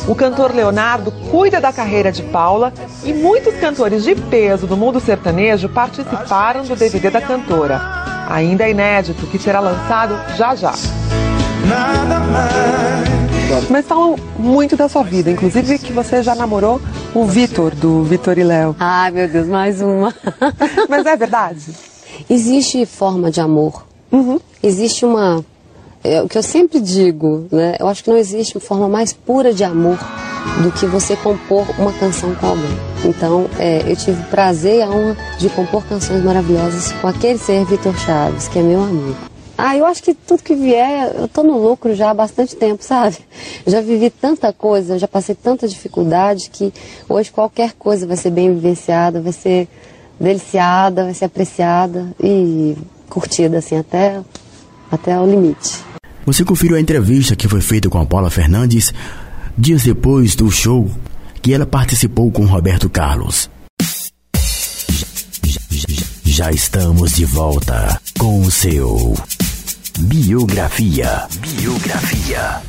O 0.07 0.15
cantor 0.15 0.55
Leonardo 0.55 1.11
cuida 1.31 1.61
da 1.61 1.73
carreira 1.73 2.13
de 2.13 2.23
Paula 2.23 2.73
e 3.03 3.13
muitos 3.13 3.55
cantores 3.57 4.05
de 4.05 4.15
peso 4.15 4.67
do 4.67 4.77
mundo 4.77 5.01
sertanejo 5.01 5.69
participaram 5.69 6.63
do 6.65 6.77
DVD 6.77 7.11
da 7.11 7.21
cantora. 7.21 7.81
Ainda 8.29 8.65
é 8.65 8.71
inédito, 8.71 9.27
que 9.27 9.39
será 9.39 9.61
lançado 9.61 10.15
já 10.37 10.55
já. 10.55 10.73
nada 11.69 12.21
mais. 12.21 13.69
Mas 13.71 13.87
falam 13.87 14.17
muito 14.39 14.77
da 14.77 14.89
sua 14.89 15.03
vida, 15.03 15.31
inclusive 15.31 15.79
que 15.79 15.93
você 15.93 16.23
já 16.23 16.35
namorou 16.35 16.81
o 17.15 17.25
Vitor, 17.25 17.75
do 17.75 18.03
Vitor 18.05 18.39
e 18.39 18.45
Léo. 18.45 18.75
Ai, 18.79 19.11
meu 19.11 19.29
Deus, 19.29 19.47
mais 19.47 19.81
uma. 19.81 20.15
Mas 20.89 21.07
é 21.07 21.17
verdade? 21.17 21.67
Existe 22.29 22.85
forma 22.87 23.31
de 23.31 23.41
amor. 23.41 23.85
Existe 24.63 25.05
uma. 25.05 25.45
É 26.03 26.23
o 26.23 26.29
que 26.29 26.37
eu 26.37 26.43
sempre 26.43 26.81
digo, 26.81 27.47
né? 27.51 27.77
Eu 27.79 27.89
acho 27.89 28.05
que 28.05 28.11
não 28.11 28.17
existe 28.17 28.59
forma 28.61 28.89
mais 28.89 29.13
pura 29.13 29.53
de 29.53 29.65
amor 29.65 29.99
do 30.63 30.71
que 30.73 30.87
você 30.87 31.17
compor 31.17 31.67
uma 31.79 31.93
canção 31.93 32.35
com 32.35 32.47
alguém. 32.47 32.79
Então, 33.05 33.49
é, 33.59 33.83
eu 33.91 33.97
tive 33.97 34.21
o 34.23 34.27
prazer 34.27 34.79
e 34.79 34.83
a 34.83 34.89
honra 34.89 35.17
de 35.39 35.49
compor 35.51 35.85
canções 35.85 36.23
maravilhosas 36.23 36.93
com 36.93 37.09
aquele 37.09 37.39
ser 37.39 37.65
Vitor 37.65 37.97
Chaves, 37.99 38.49
que 38.49 38.59
é 38.59 38.63
meu 38.63 38.83
amigo. 38.83 39.17
Ah, 39.57 39.77
eu 39.77 39.87
acho 39.87 40.03
que 40.03 40.15
tudo 40.15 40.43
que 40.43 40.55
vier, 40.55 41.15
eu 41.15 41.29
tô 41.29 41.43
no 41.43 41.57
lucro 41.57 41.95
já 41.95 42.11
há 42.11 42.15
bastante 42.15 42.57
tempo, 42.57 42.83
sabe? 42.85 43.17
Já 43.67 43.81
vivi 43.81 44.11
tanta 44.11 44.53
coisa, 44.53 44.99
já 44.99 45.09
passei 45.09 45.35
tanta 45.35 45.67
dificuldade 45.67 46.51
que 46.51 46.73
hoje 47.09 47.31
qualquer 47.31 47.73
coisa 47.73 48.07
vai 48.07 48.17
ser 48.17 48.31
bem 48.31 48.53
vivenciada, 48.53 49.21
vai 49.21 49.33
ser 49.33 49.69
deliciada, 50.21 51.05
vai 51.05 51.15
ser 51.15 51.27
apreciada 51.27 52.15
e 52.23 52.77
curtida 53.09 53.59
assim 53.59 53.77
até, 53.77 54.21
até 54.91 55.19
o 55.21 55.27
limite. 55.27 55.79
Você 56.27 56.45
conferiu 56.45 56.77
a 56.77 56.81
entrevista 56.81 57.37
que 57.37 57.49
foi 57.49 57.61
feita 57.61 57.89
com 57.91 57.99
a 57.99 58.07
Paula 58.07 58.31
Fernandes 58.31 58.93
dias 59.57 59.83
depois 59.85 60.35
do 60.35 60.51
show 60.51 60.91
que 61.43 61.53
ela 61.53 61.67
participou 61.67 62.31
com 62.33 62.45
Roberto 62.47 62.89
Carlos. 62.89 63.51
Já, 64.89 65.07
já- 65.71 66.05
já 66.25 66.51
estamos 66.51 67.13
de 67.13 67.25
volta 67.25 68.01
com 68.19 68.41
o 68.41 68.51
seu 68.51 69.15
Biografia. 70.01 71.29
Biografia. 71.39 72.63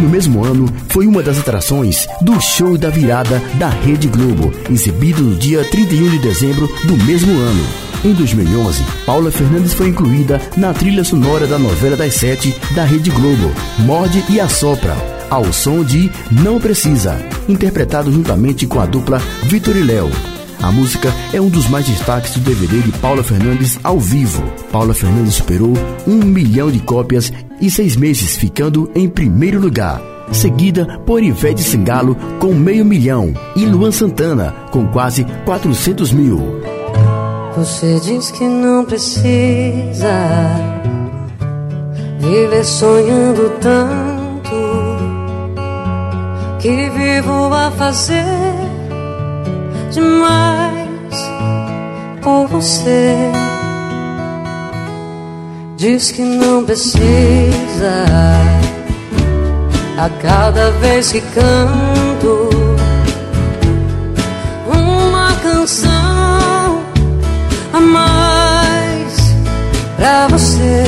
No 0.00 0.08
mesmo 0.08 0.44
ano, 0.44 0.66
foi 0.88 1.06
uma 1.08 1.22
das 1.22 1.38
atrações 1.38 2.06
do 2.20 2.40
show 2.40 2.78
da 2.78 2.88
virada 2.88 3.42
da 3.58 3.68
Rede 3.68 4.06
Globo, 4.06 4.52
exibido 4.70 5.22
no 5.22 5.34
dia 5.34 5.64
31 5.64 6.10
de 6.10 6.18
dezembro 6.20 6.68
do 6.84 6.96
mesmo 7.04 7.32
ano. 7.32 7.66
Em 8.04 8.12
2011, 8.12 8.84
Paula 9.04 9.32
Fernandes 9.32 9.74
foi 9.74 9.88
incluída 9.88 10.40
na 10.56 10.72
trilha 10.72 11.02
sonora 11.02 11.48
da 11.48 11.58
novela 11.58 11.96
das 11.96 12.14
sete 12.14 12.54
da 12.76 12.84
Rede 12.84 13.10
Globo, 13.10 13.52
Morde 13.80 14.24
e 14.28 14.38
Assopra, 14.38 14.96
ao 15.28 15.52
som 15.52 15.82
de 15.82 16.08
Não 16.30 16.60
Precisa, 16.60 17.18
interpretado 17.48 18.12
juntamente 18.12 18.68
com 18.68 18.78
a 18.78 18.86
dupla 18.86 19.20
Vitor 19.42 19.76
e 19.76 19.82
Léo. 19.82 20.37
A 20.62 20.72
música 20.72 21.12
é 21.32 21.40
um 21.40 21.48
dos 21.48 21.68
mais 21.68 21.86
destaques 21.86 22.34
do 22.34 22.40
DVD 22.40 22.80
de 22.80 22.92
Paula 22.98 23.22
Fernandes 23.22 23.78
ao 23.84 23.98
vivo. 23.98 24.42
Paula 24.72 24.92
Fernandes 24.92 25.34
superou 25.34 25.72
um 26.06 26.16
milhão 26.16 26.70
de 26.70 26.80
cópias 26.80 27.32
e 27.60 27.70
seis 27.70 27.96
meses 27.96 28.36
ficando 28.36 28.90
em 28.94 29.08
primeiro 29.08 29.60
lugar. 29.60 30.02
Seguida 30.32 30.98
por 31.06 31.22
Ivete 31.22 31.62
Sangalo 31.62 32.16
com 32.38 32.52
meio 32.54 32.84
milhão 32.84 33.32
e 33.56 33.64
Luan 33.64 33.92
Santana 33.92 34.54
com 34.70 34.86
quase 34.88 35.24
400 35.44 36.12
mil. 36.12 36.60
Você 37.56 37.98
diz 38.00 38.30
que 38.30 38.44
não 38.44 38.84
precisa 38.84 40.10
viver 42.18 42.64
sonhando 42.64 43.50
tanto 43.60 44.50
que 46.60 46.90
vivo 46.90 47.54
a 47.54 47.70
fazer 47.70 48.67
demais 49.98 51.30
por 52.22 52.46
você. 52.46 53.16
Diz 55.76 56.10
que 56.10 56.22
não 56.22 56.64
precisa 56.64 58.04
a 59.96 60.08
cada 60.22 60.70
vez 60.72 61.12
que 61.12 61.20
canto 61.20 62.48
uma 64.66 65.32
canção 65.42 66.82
a 67.72 67.80
mais 67.80 69.34
pra 69.96 70.28
você. 70.28 70.84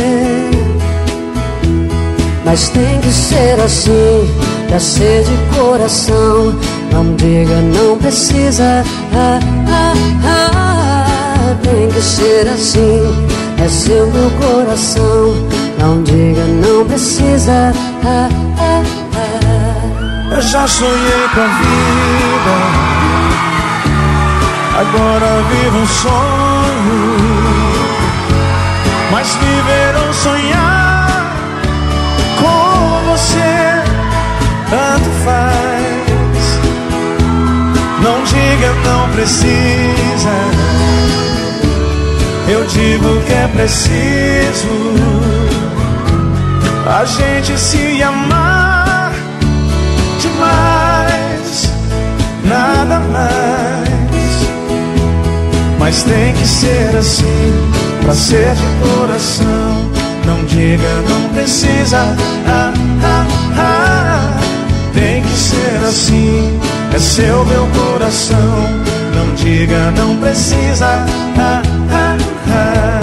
Mas 2.45 2.69
tem 2.71 3.01
que 3.01 3.13
ser 3.13 3.61
assim, 3.61 4.29
pra 4.69 4.81
ser 4.81 5.25
de 5.25 5.57
coração. 5.57 6.59
Não 6.93 7.15
diga, 7.17 7.61
não 7.61 7.97
precisa. 7.99 8.85
Ah, 9.15 9.41
ah, 9.69 9.95
ah. 10.25 11.57
Tem 11.63 11.89
que 11.89 12.01
ser 12.01 12.49
assim, 12.49 13.01
é 13.63 13.69
seu 13.69 14.07
meu 14.11 14.31
coração. 14.41 15.35
Não 15.79 16.03
diga, 16.03 16.45
não 16.45 16.85
precisa. 16.87 17.73
Ah, 18.05 18.29
ah, 18.59 18.83
ah. 19.15 20.35
Eu 20.35 20.43
já 20.43 20.67
sonhei 20.67 21.29
com 21.35 21.41
a 21.41 21.47
vida, 21.61 22.57
agora 24.81 25.43
vivo 25.51 25.79
um 25.79 25.87
sonho. 25.87 27.41
Mas 29.11 29.35
viver 29.35 29.97
ou 30.07 30.15
sonhar 30.15 30.70
diga, 38.31 38.73
não 38.85 39.09
precisa. 39.11 40.35
Eu 42.49 42.65
digo 42.67 43.21
que 43.27 43.33
é 43.33 43.49
preciso 43.49 45.11
a 46.87 47.05
gente 47.05 47.57
se 47.59 48.03
amar 48.03 49.13
demais, 50.21 51.71
nada 52.45 52.99
mais. 53.13 53.91
Mas 55.79 56.03
tem 56.03 56.33
que 56.35 56.47
ser 56.47 56.97
assim, 56.97 57.71
pra 58.03 58.15
ser 58.15 58.55
de 58.55 58.89
coração. 58.89 59.91
Não 60.27 60.45
diga, 60.45 61.03
não 61.09 61.29
precisa. 61.31 61.99
Ah, 62.47 62.73
ah, 63.05 63.27
ah. 63.57 64.41
Tem 64.93 65.23
que 65.23 65.37
ser 65.37 65.81
assim, 65.89 66.61
seu 67.01 67.45
meu 67.47 67.67
coração. 67.69 68.37
Não 69.15 69.35
diga, 69.35 69.91
não 69.93 70.17
precisa. 70.19 70.87
Ah, 71.39 71.63
ah, 71.91 72.17
ah. 72.49 73.01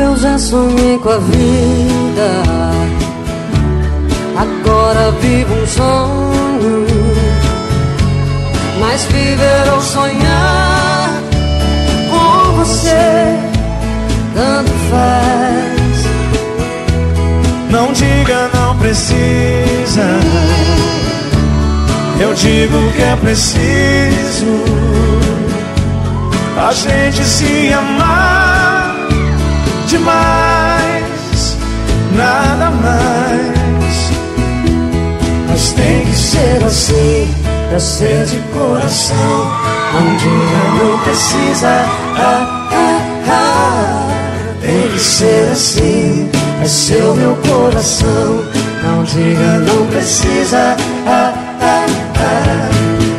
Eu 0.00 0.16
já 0.16 0.38
sonhei 0.38 0.98
com 0.98 1.10
a 1.10 1.18
vida, 1.18 2.42
agora 4.88 5.10
vivo 5.20 5.54
um 5.54 5.66
sonho. 5.66 6.86
Mas 8.80 9.04
viver 9.04 9.72
ou 9.74 9.80
sonhar 9.80 11.10
com 12.10 12.52
você, 12.56 13.38
tanto 14.34 14.72
faz. 14.90 16.08
Não 17.70 17.92
diga, 17.92 18.50
não 18.54 18.78
precisa. 18.78 20.06
Eu 22.20 22.34
digo 22.34 22.92
que 22.92 23.02
é 23.02 23.16
preciso 23.16 24.64
a 26.56 26.72
gente 26.72 27.22
se 27.22 27.72
amar 27.72 28.96
demais, 29.86 31.56
nada 32.16 32.70
mais. 32.70 33.57
Ser 36.38 36.64
assim, 36.64 37.34
pra 37.68 37.80
ser 37.80 38.24
de 38.26 38.36
coração. 38.56 39.16
Não 39.92 40.16
diga, 40.18 40.84
não 40.84 40.98
precisa. 41.00 41.84
Ah, 42.16 42.68
ah, 42.70 43.00
ah. 43.28 44.08
Tem 44.60 44.88
que 44.88 45.00
ser 45.00 45.48
assim, 45.50 46.30
é 46.62 46.64
seu 46.64 47.16
meu 47.16 47.36
coração. 47.38 48.44
Não 48.84 49.02
diga, 49.02 49.58
não 49.66 49.84
precisa. 49.88 50.76
Ah, 51.08 51.34
ah, 51.60 51.86
ah. 52.20 52.68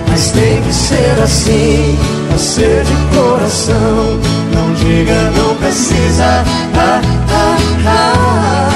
Mas 0.08 0.32
tem 0.32 0.62
que 0.62 0.74
ser 0.74 1.22
assim, 1.22 2.00
pra 2.30 2.38
ser 2.38 2.86
de 2.86 3.18
coração. 3.18 4.20
Não 4.54 4.74
diga, 4.76 5.30
não 5.32 5.56
precisa. 5.56 6.46
Ah, 6.74 7.02
ah, 7.34 7.58
ah. 7.86 8.70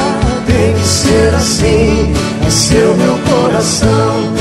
Tem 0.45 0.73
que 0.73 0.85
ser 0.85 1.33
assim, 1.33 2.13
é 2.45 2.49
seu 2.49 2.93
meu 2.95 3.17
coração. 3.29 4.32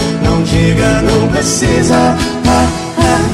Não 1.05 1.29
precisa. 1.29 1.97
Ah, 1.97 2.69
ah, 2.99 3.33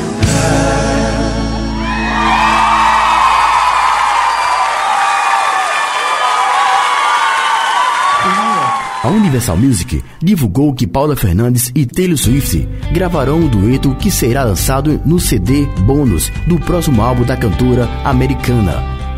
A 9.04 9.10
Universal 9.10 9.56
Music 9.56 10.02
divulgou 10.20 10.74
que 10.74 10.86
Paula 10.86 11.14
Fernandes 11.14 11.70
e 11.74 11.86
Taylor 11.86 12.18
Swift 12.18 12.68
gravarão 12.92 13.38
um 13.38 13.48
dueto 13.48 13.94
que 13.94 14.10
será 14.10 14.42
lançado 14.42 15.00
no 15.06 15.20
CD 15.20 15.66
bônus 15.86 16.32
do 16.46 16.58
próximo 16.58 17.00
álbum 17.00 17.22
da 17.24 17.36
cantora 17.36 17.88
americana, 18.04 18.74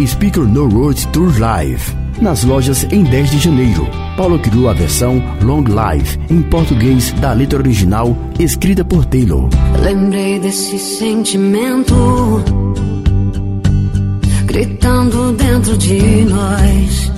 Speaker 0.07 0.45
No 0.45 0.69
Road 0.69 1.09
Tour 1.09 1.37
Live, 1.41 1.97
nas 2.21 2.45
lojas 2.45 2.85
em 2.91 3.03
10 3.03 3.31
de 3.31 3.39
janeiro. 3.39 3.89
Paula 4.17 4.39
criou 4.39 4.69
a 4.69 4.73
versão 4.73 5.23
Long 5.43 5.65
Live 5.69 6.19
em 6.31 6.43
português 6.43 7.13
da 7.21 7.33
letra 7.33 7.59
original 7.59 8.17
escrita 8.39 8.85
por 8.85 9.05
Taylor. 9.05 9.49
Lembrei 9.83 10.39
desse 10.39 10.79
sentimento 10.79 11.95
gritando 14.51 15.33
dentro 15.35 15.77
de 15.79 16.25
nós. 16.25 17.13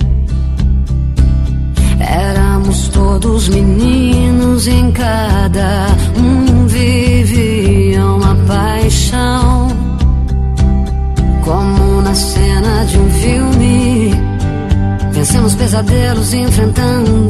Éramos 1.99 2.89
todos 2.89 3.49
meninos, 3.49 4.67
em 4.67 4.91
cada 4.91 5.87
um 6.17 6.62
pesadelos 15.73 16.33
enfrentando 16.35 17.22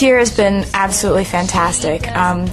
This 0.00 0.06
year 0.06 0.18
has 0.18 0.34
been 0.34 0.64
absolutely 0.72 1.24
fantastic. 1.24 2.10
Um, 2.16 2.50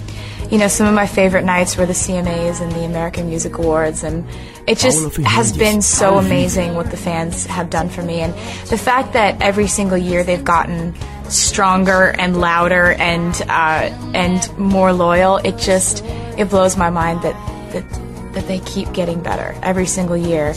you 0.51 0.57
know, 0.57 0.67
some 0.67 0.85
of 0.85 0.93
my 0.93 1.07
favorite 1.07 1.45
nights 1.45 1.77
were 1.77 1.85
the 1.85 1.93
CMAs 1.93 2.59
and 2.59 2.69
the 2.73 2.83
American 2.83 3.29
Music 3.29 3.57
Awards, 3.57 4.03
and 4.03 4.27
it 4.67 4.79
just 4.79 5.15
has 5.15 5.57
been 5.57 5.81
so 5.81 6.17
amazing 6.17 6.75
what 6.75 6.91
the 6.91 6.97
fans 6.97 7.45
have 7.45 7.69
done 7.69 7.87
for 7.87 8.03
me. 8.03 8.19
And 8.19 8.33
the 8.67 8.77
fact 8.77 9.13
that 9.13 9.41
every 9.41 9.67
single 9.67 9.97
year 9.97 10.25
they've 10.25 10.43
gotten 10.43 10.93
stronger 11.29 12.13
and 12.19 12.41
louder 12.41 12.91
and 12.91 13.41
uh, 13.43 13.95
and 14.13 14.57
more 14.57 14.91
loyal, 14.91 15.37
it 15.37 15.57
just 15.57 16.03
it 16.37 16.49
blows 16.49 16.75
my 16.75 16.89
mind 16.89 17.21
that 17.21 17.71
that 17.71 18.33
that 18.33 18.47
they 18.49 18.59
keep 18.59 18.91
getting 18.91 19.23
better 19.23 19.57
every 19.63 19.85
single 19.85 20.17
year. 20.17 20.53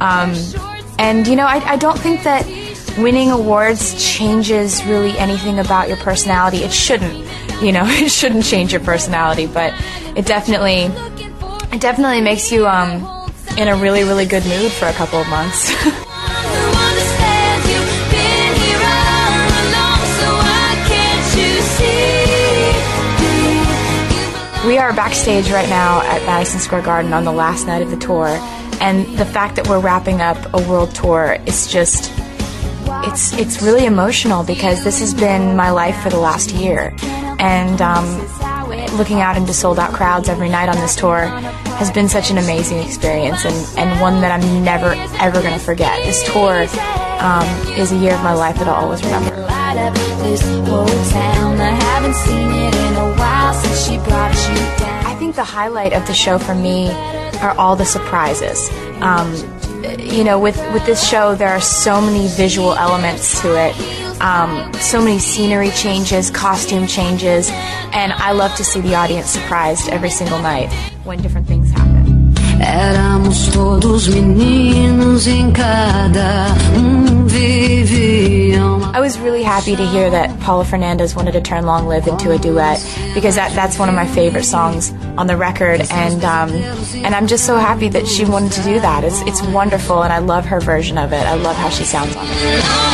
Um, 0.00 0.34
and 0.98 1.24
you 1.28 1.36
know, 1.36 1.46
I, 1.46 1.62
I 1.64 1.76
don't 1.76 2.00
think 2.00 2.24
that 2.24 2.44
winning 2.98 3.30
awards 3.30 3.94
changes 4.02 4.84
really 4.84 5.16
anything 5.18 5.58
about 5.58 5.88
your 5.88 5.96
personality. 5.98 6.58
It 6.58 6.72
shouldn't, 6.72 7.26
you 7.62 7.72
know, 7.72 7.84
it 7.86 8.10
shouldn't 8.10 8.44
change 8.44 8.72
your 8.72 8.82
personality, 8.82 9.46
but 9.46 9.72
it 10.16 10.26
definitely, 10.26 10.84
it 11.74 11.80
definitely 11.80 12.20
makes 12.20 12.52
you 12.52 12.66
um, 12.66 13.30
in 13.56 13.68
a 13.68 13.76
really, 13.76 14.02
really 14.04 14.26
good 14.26 14.44
mood 14.46 14.72
for 14.72 14.86
a 14.86 14.92
couple 14.92 15.20
of 15.20 15.28
months. 15.28 15.72
We 24.64 24.78
are 24.78 24.92
backstage 24.92 25.50
right 25.50 25.68
now 25.68 26.02
at 26.02 26.24
Madison 26.24 26.60
Square 26.60 26.82
Garden 26.82 27.12
on 27.12 27.24
the 27.24 27.32
last 27.32 27.66
night 27.66 27.82
of 27.82 27.90
the 27.90 27.96
tour, 27.96 28.28
and 28.80 29.04
the 29.18 29.24
fact 29.24 29.56
that 29.56 29.66
we're 29.68 29.80
wrapping 29.80 30.20
up 30.20 30.38
a 30.54 30.68
world 30.68 30.94
tour 30.94 31.36
is 31.46 31.66
just 31.66 32.11
it's 33.04 33.32
it's 33.34 33.62
really 33.62 33.86
emotional 33.86 34.44
because 34.44 34.84
this 34.84 35.00
has 35.00 35.14
been 35.14 35.56
my 35.56 35.70
life 35.70 36.00
for 36.02 36.10
the 36.10 36.18
last 36.18 36.52
year, 36.52 36.94
and 37.38 37.80
um, 37.80 38.06
looking 38.96 39.20
out 39.20 39.36
into 39.36 39.52
sold 39.52 39.78
out 39.78 39.92
crowds 39.92 40.28
every 40.28 40.48
night 40.48 40.68
on 40.68 40.76
this 40.76 40.94
tour 40.96 41.26
has 41.76 41.90
been 41.90 42.08
such 42.08 42.30
an 42.30 42.38
amazing 42.38 42.78
experience 42.78 43.44
and, 43.44 43.78
and 43.78 44.00
one 44.00 44.20
that 44.20 44.30
I'm 44.30 44.64
never 44.64 44.94
ever 45.20 45.40
going 45.40 45.54
to 45.54 45.64
forget. 45.64 46.02
This 46.04 46.22
tour 46.32 46.66
um, 47.20 47.46
is 47.78 47.92
a 47.92 47.96
year 47.96 48.14
of 48.14 48.22
my 48.22 48.34
life 48.34 48.58
that 48.58 48.68
I'll 48.68 48.84
always 48.84 49.02
remember. 49.02 49.36
Light 49.36 49.78
up 49.78 49.94
this 50.22 50.42
whole 50.42 50.86
town. 50.86 51.60
I 51.60 51.70
haven't 51.70 52.14
seen 52.14 52.50
it 52.50 52.74
in 52.74 52.94
a 52.96 53.16
while 53.18 53.54
since 53.54 53.86
she 53.86 53.96
brought 53.96 54.34
you 54.48 54.54
down. 54.78 55.06
I 55.06 55.14
think 55.16 55.34
the 55.34 55.44
highlight 55.44 55.92
of 55.92 56.06
the 56.06 56.14
show 56.14 56.38
for 56.38 56.54
me 56.54 56.90
are 57.40 57.56
all 57.58 57.74
the 57.74 57.84
surprises. 57.84 58.70
Um, 59.00 59.32
you 59.98 60.24
know, 60.24 60.38
with 60.38 60.56
with 60.72 60.84
this 60.86 61.06
show, 61.06 61.34
there 61.34 61.48
are 61.48 61.60
so 61.60 62.00
many 62.00 62.28
visual 62.28 62.74
elements 62.74 63.40
to 63.42 63.56
it. 63.56 63.74
um, 64.20 64.72
so 64.74 65.00
many 65.02 65.18
scenery 65.18 65.70
changes, 65.70 66.30
costume 66.30 66.86
changes, 66.86 67.50
and 67.92 68.12
I 68.12 68.30
love 68.32 68.54
to 68.56 68.64
see 68.64 68.80
the 68.80 68.94
audience 68.94 69.26
surprised 69.26 69.88
every 69.88 70.10
single 70.10 70.40
night 70.40 70.72
when 71.04 71.20
different 71.20 71.48
things. 71.48 71.71
Éramos 72.62 73.48
todos 73.48 74.08
meninos 74.08 75.26
em 75.26 75.50
cada 75.50 76.46
um 76.76 77.26
vivia 77.26 78.64
uma 78.64 78.82
I 78.94 79.00
was 79.00 79.18
really 79.18 79.42
happy 79.42 79.74
to 79.74 79.84
hear 79.84 80.10
that 80.10 80.38
Paula 80.40 80.64
Fernandez 80.64 81.16
wanted 81.16 81.32
to 81.32 81.40
turn 81.40 81.64
Long 81.64 81.88
Live 81.88 82.06
into 82.06 82.30
a 82.30 82.38
duet 82.38 82.78
because 83.14 83.36
that, 83.36 83.52
that's 83.54 83.78
one 83.78 83.88
of 83.88 83.94
my 83.94 84.06
favorite 84.06 84.44
songs 84.44 84.92
on 85.16 85.26
the 85.26 85.36
record, 85.36 85.80
and 85.90 86.22
um, 86.24 86.50
and 87.02 87.14
I'm 87.14 87.26
just 87.26 87.46
so 87.46 87.56
happy 87.56 87.88
that 87.88 88.06
she 88.06 88.24
wanted 88.24 88.52
to 88.52 88.62
do 88.62 88.80
that. 88.80 89.02
It's 89.02 89.20
it's 89.22 89.42
wonderful, 89.42 90.02
and 90.02 90.12
I 90.12 90.18
love 90.18 90.44
her 90.46 90.60
version 90.60 90.98
of 90.98 91.12
it. 91.12 91.26
I 91.26 91.34
love 91.34 91.56
how 91.56 91.70
she 91.70 91.84
sounds 91.84 92.14
on 92.16 92.26
it. 92.28 92.92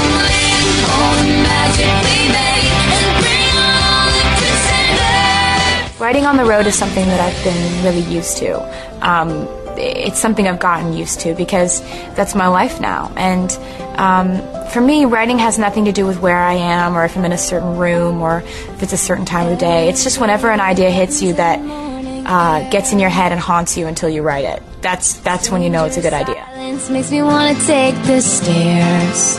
Riding 6.01 6.27
on 6.27 6.37
the 6.37 6.45
road 6.45 6.67
is 6.67 6.77
something 6.77 7.07
that 7.09 7.21
I've 7.21 7.45
been 7.45 7.85
really 7.85 8.09
used 8.09 8.37
to. 8.39 8.63
Um, 9.03 9.49
it's 9.79 10.19
something 10.19 10.47
I've 10.47 10.61
gotten 10.61 10.93
used 10.93 11.21
to 11.21 11.35
because 11.35 11.81
that's 12.15 12.35
my 12.35 12.49
life 12.49 12.81
now. 12.81 13.13
And 13.17 13.51
um, 13.99 14.69
for 14.71 14.81
me, 14.81 15.05
writing 15.05 15.39
has 15.39 15.59
nothing 15.59 15.87
to 15.87 15.93
do 15.93 16.07
with 16.07 16.21
where 16.21 16.39
I 16.39 16.55
am 16.55 16.97
or 16.97 17.05
if 17.05 17.17
I'm 17.17 17.25
in 17.25 17.33
a 17.33 17.39
certain 17.39 17.77
room 17.77 18.21
or 18.21 18.41
if 18.41 18.83
it's 18.83 18.93
a 18.93 18.99
certain 18.99 19.25
time 19.25 19.51
of 19.53 19.59
day. 19.59 19.89
It's 19.89 20.05
just 20.05 20.21
whenever 20.21 20.51
an 20.51 20.61
idea 20.61 20.91
hits 20.91 21.23
you 21.23 21.33
that 21.35 21.59
uh, 22.27 22.69
gets 22.71 22.93
in 22.93 22.99
your 22.99 23.11
head 23.11 23.33
and 23.33 23.41
haunts 23.41 23.77
you 23.77 23.87
until 23.87 24.09
you 24.09 24.23
write 24.23 24.45
it. 24.45 24.63
That's 24.83 25.15
that's 25.21 25.51
when 25.51 25.63
you 25.63 25.71
know 25.71 25.87
it's 25.87 25.97
a 25.97 26.03
good 26.03 26.13
idea. 26.13 26.47
Makes 26.91 27.11
me 27.11 27.23
wanna 27.23 27.55
take 27.65 27.95
the 28.05 28.21
stairs. 28.21 29.39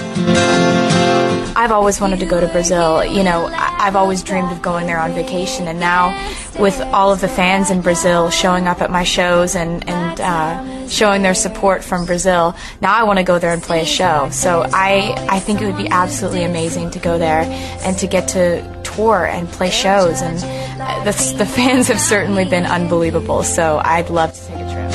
I've 1.55 1.71
always 1.71 1.99
wanted 1.99 2.19
to 2.19 2.25
go 2.25 2.39
to 2.39 2.47
Brazil. 2.47 3.03
You 3.03 3.23
know, 3.23 3.49
I've 3.51 3.95
always 3.95 4.23
dreamed 4.23 4.51
of 4.51 4.61
going 4.61 4.87
there 4.87 4.99
on 4.99 5.13
vacation, 5.13 5.67
and 5.67 5.79
now 5.79 6.13
with 6.59 6.79
all 6.81 7.11
of 7.11 7.21
the 7.21 7.27
fans 7.27 7.69
in 7.71 7.81
Brazil 7.81 8.29
showing 8.29 8.67
up 8.67 8.81
at 8.81 8.91
my 8.91 9.03
shows 9.03 9.55
and 9.55 9.87
and 9.87 10.21
uh, 10.21 10.87
showing 10.87 11.21
their 11.21 11.33
support 11.33 11.83
from 11.83 12.05
Brazil, 12.05 12.55
now 12.81 12.93
I 12.93 13.03
want 13.03 13.19
to 13.19 13.23
go 13.23 13.39
there 13.39 13.53
and 13.53 13.61
play 13.61 13.81
a 13.81 13.85
show. 13.85 14.29
So 14.31 14.65
I 14.73 15.15
I 15.29 15.39
think 15.39 15.61
it 15.61 15.65
would 15.65 15.77
be 15.77 15.89
absolutely 15.89 16.43
amazing 16.43 16.91
to 16.91 16.99
go 16.99 17.17
there 17.17 17.43
and 17.83 17.97
to 17.99 18.07
get 18.07 18.27
to 18.29 18.63
tour 18.83 19.25
and 19.25 19.47
play 19.49 19.69
shows, 19.69 20.21
and 20.21 20.37
uh, 20.81 21.03
the 21.03 21.35
the 21.37 21.45
fans 21.45 21.87
have 21.87 21.99
certainly 21.99 22.45
been 22.45 22.65
unbelievable. 22.65 23.43
So 23.43 23.81
I'd 23.83 24.09
love 24.09 24.33
to 24.33 24.41
take 24.47 24.59
a 24.59 24.73
trip. 24.73 24.91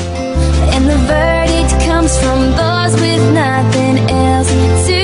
And 0.74 0.84
the 0.86 0.96
verdict 1.06 1.84
comes 1.86 2.18
from 2.20 2.40
those 2.52 2.94
with 3.00 3.34
nothing 3.34 3.98
else 4.10 4.50
to 4.88 5.03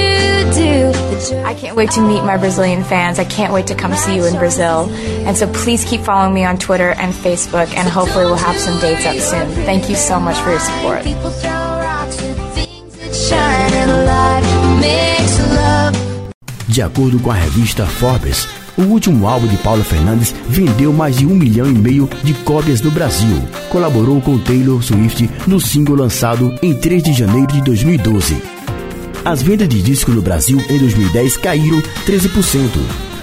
I 1.29 1.55
can't 1.55 1.77
wait 1.77 1.91
to 1.93 2.01
meet 2.01 2.23
my 2.25 2.39
Brazilian 2.39 2.83
fans. 2.83 3.19
I 3.19 3.25
can't 3.25 3.53
wait 3.53 3.67
to 3.67 3.75
come 3.75 3.95
see 3.95 4.17
you 4.17 4.25
in 4.25 4.37
Brazil. 4.39 4.89
And 5.27 5.37
so 5.37 5.47
please 5.53 5.85
keep 5.85 6.01
following 6.01 6.33
me 6.33 6.45
on 6.45 6.57
Twitter 6.57 6.91
and 6.97 7.13
Facebook, 7.13 7.69
and 7.77 7.87
hopefully 7.89 8.25
we'll 8.25 8.37
have 8.37 8.57
some 8.57 8.81
dates 8.81 9.05
up 9.05 9.17
soon. 9.17 9.47
Thank 9.67 9.91
you 9.91 9.97
so 9.97 10.19
much 10.19 10.39
for 10.39 10.51
your 10.51 10.61
support. 10.61 11.05
De 16.69 16.83
acordo 16.83 17.19
com 17.19 17.31
a 17.31 17.35
revista 17.35 17.85
Forbes, 17.85 18.49
o 18.79 18.83
último 18.83 19.27
álbum 19.27 19.47
de 19.47 19.57
Paula 19.59 19.85
Fernandes 19.85 20.35
vendeu 20.49 20.93
mais 20.93 21.19
de 21.19 21.27
um 21.27 21.35
milhão 21.35 21.67
e 21.67 21.73
meio 21.73 22.09
de 22.23 22.33
cópias 22.33 22.81
no 22.81 22.91
Brasil. 22.91 23.43
Colaborou 23.69 24.21
com 24.21 24.39
Taylor 24.39 24.83
Swift 24.83 25.29
no 25.47 25.61
single 25.61 25.97
lançado 25.97 26.55
em 26.63 26.73
3 26.73 27.03
de 27.03 27.13
janeiro 27.13 27.49
de 27.49 27.61
2012. 27.63 28.60
As 29.25 29.43
vendas 29.43 29.69
de 29.69 29.83
disco 29.83 30.11
no 30.11 30.23
Brasil 30.23 30.59
em 30.71 30.79
2010 30.79 31.37
caíram 31.37 31.81
13%. 32.07 32.71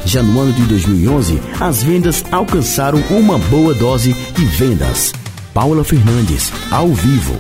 Já 0.05 0.21
no 0.21 0.39
ano 0.39 0.53
de 0.53 0.61
2011, 0.63 1.41
as 1.59 1.83
vendas 1.83 2.23
alcançaram 2.31 2.99
uma 3.09 3.37
boa 3.37 3.73
dose 3.73 4.13
de 4.13 4.45
vendas. 4.45 5.11
Paula 5.53 5.83
Fernandes, 5.83 6.51
ao 6.69 6.89
vivo. 6.89 7.35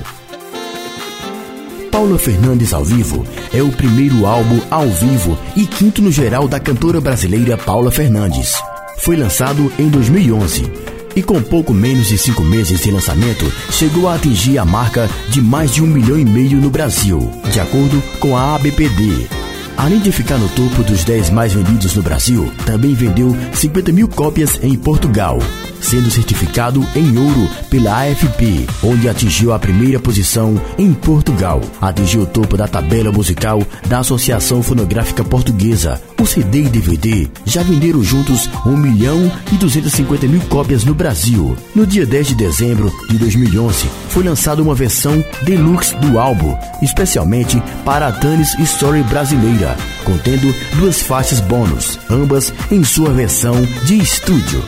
Paula 1.91 2.17
Fernandes 2.17 2.73
ao 2.73 2.83
vivo 2.83 3.25
é 3.53 3.61
o 3.61 3.71
primeiro 3.71 4.25
álbum 4.25 4.59
ao 4.71 4.87
vivo 4.89 5.37
e 5.55 5.65
quinto 5.65 6.01
no 6.01 6.11
geral 6.11 6.47
da 6.47 6.59
cantora 6.59 6.99
brasileira 6.99 7.57
Paula 7.57 7.91
Fernandes. 7.91 8.55
Foi 8.99 9.15
lançado 9.15 9.71
em 9.77 9.87
2011 9.87 10.96
e 11.17 11.23
com 11.23 11.41
pouco 11.41 11.73
menos 11.73 12.09
de 12.09 12.17
cinco 12.17 12.43
meses 12.43 12.79
de 12.81 12.91
lançamento 12.91 13.51
chegou 13.71 14.07
a 14.07 14.13
atingir 14.13 14.59
a 14.59 14.65
marca 14.65 15.09
de 15.29 15.41
mais 15.41 15.73
de 15.73 15.81
um 15.81 15.87
milhão 15.87 16.19
e 16.19 16.23
meio 16.23 16.61
no 16.61 16.69
Brasil, 16.69 17.31
de 17.51 17.59
acordo 17.59 18.03
com 18.19 18.37
a 18.37 18.53
ABPD. 18.53 19.27
Além 19.75 19.99
de 19.99 20.11
ficar 20.11 20.37
no 20.37 20.47
topo 20.49 20.83
dos 20.83 21.03
10 21.03 21.31
mais 21.31 21.53
vendidos 21.53 21.95
no 21.95 22.03
Brasil, 22.03 22.51
também 22.67 22.93
vendeu 22.93 23.35
50 23.53 23.91
mil 23.91 24.07
cópias 24.07 24.59
em 24.61 24.75
Portugal, 24.75 25.39
sendo 25.81 26.11
certificado 26.11 26.85
em 26.95 27.17
ouro 27.17 27.49
pela 27.69 28.03
AFP, 28.03 28.67
onde 28.83 29.09
atingiu 29.09 29.53
a 29.53 29.59
primeira 29.59 29.99
posição 29.99 30.59
em 30.77 30.93
Portugal. 30.93 31.61
Atingiu 31.81 32.21
o 32.23 32.25
topo 32.27 32.57
da 32.57 32.67
tabela 32.67 33.11
musical 33.11 33.61
da 33.87 33.99
Associação 33.99 34.61
Fonográfica 34.61 35.23
Portuguesa. 35.23 36.01
O 36.19 36.25
CD 36.25 36.63
e 36.63 36.69
DVD 36.69 37.27
já 37.45 37.61
venderam 37.61 38.03
juntos 38.03 38.49
1 38.65 38.75
milhão 38.75 39.31
e 39.51 39.55
250 39.55 40.27
mil 40.27 40.41
cópias 40.49 40.83
no 40.83 40.95
Brasil. 40.95 41.55
No 41.75 41.85
dia 41.85 42.07
10 42.07 42.27
de 42.29 42.35
dezembro 42.35 42.91
de 43.07 43.19
2011, 43.19 43.87
foi 44.09 44.23
lançada 44.23 44.61
uma 44.61 44.73
versão 44.73 45.23
deluxe 45.43 45.95
do 45.97 46.17
álbum, 46.17 46.57
especialmente 46.81 47.61
para 47.85 48.07
a 48.07 48.11
Tanis 48.11 48.57
Story 48.57 49.03
brasileira, 49.03 49.77
contendo 50.03 50.53
duas 50.77 51.01
faixas 51.01 51.39
bônus, 51.39 51.99
ambas 52.09 52.51
em 52.71 52.83
sua 52.83 53.11
versão 53.11 53.53
de 53.85 53.99
estúdio. 53.99 54.63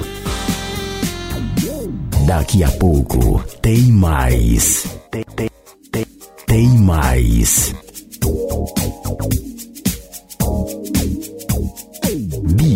Daqui 2.28 2.63
a 2.63 2.69
pouco 2.69 3.43
tem 3.59 3.91
mais. 3.91 4.86
Tem, 5.09 5.26
tem, 5.36 5.49
tem, 5.91 6.05
tem 6.45 6.67
mais. 6.78 7.74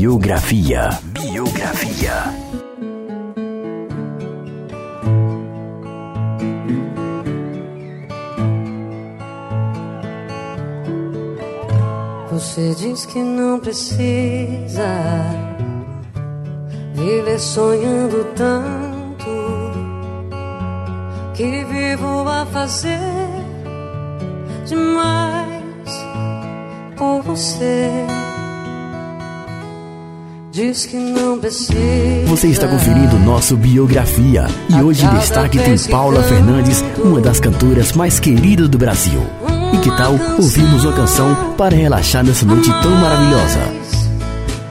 Biografia. 0.04 0.89
Biografia. 1.14 2.12
Você 12.34 12.76
diz 12.76 13.06
que 13.06 13.20
não 13.20 13.62
precisa 13.62 14.84
viver 16.93 17.39
sonhando 17.39 18.26
tanto 18.36 19.26
que 21.34 21.64
vivo 21.64 22.28
a 22.28 22.45
fazer 22.47 22.99
demais 24.68 25.93
por 26.97 27.22
você. 27.22 28.06
Diz 30.54 30.86
que 30.86 30.95
não 30.95 31.39
precisa. 31.39 32.28
Você 32.28 32.45
está 32.49 32.68
conferindo 32.68 33.18
nosso 33.18 33.58
Biografia 33.58 34.45
e 34.70 34.84
hoje 34.84 35.04
em 35.04 35.10
destaque 35.18 35.58
tem 35.58 35.76
Paula 35.89 36.22
Fernandes, 36.22 36.86
uma 37.04 37.20
das 37.20 37.39
cantoras 37.39 37.93
mais 37.93 38.20
queridas 38.20 38.70
do 38.70 38.78
Brasil. 38.78 39.20
E 39.74 39.78
que 39.80 39.89
tal 39.97 40.14
ouvirmos 40.38 40.86
uma 40.86 40.93
canção 40.93 41.56
para 41.58 41.76
relaxar 41.76 42.24
nessa 42.24 42.45
noite 42.45 42.70
tão 42.84 42.91
maravilhosa? 42.91 43.62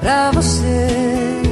pra 0.00 0.30
você. 0.30 1.42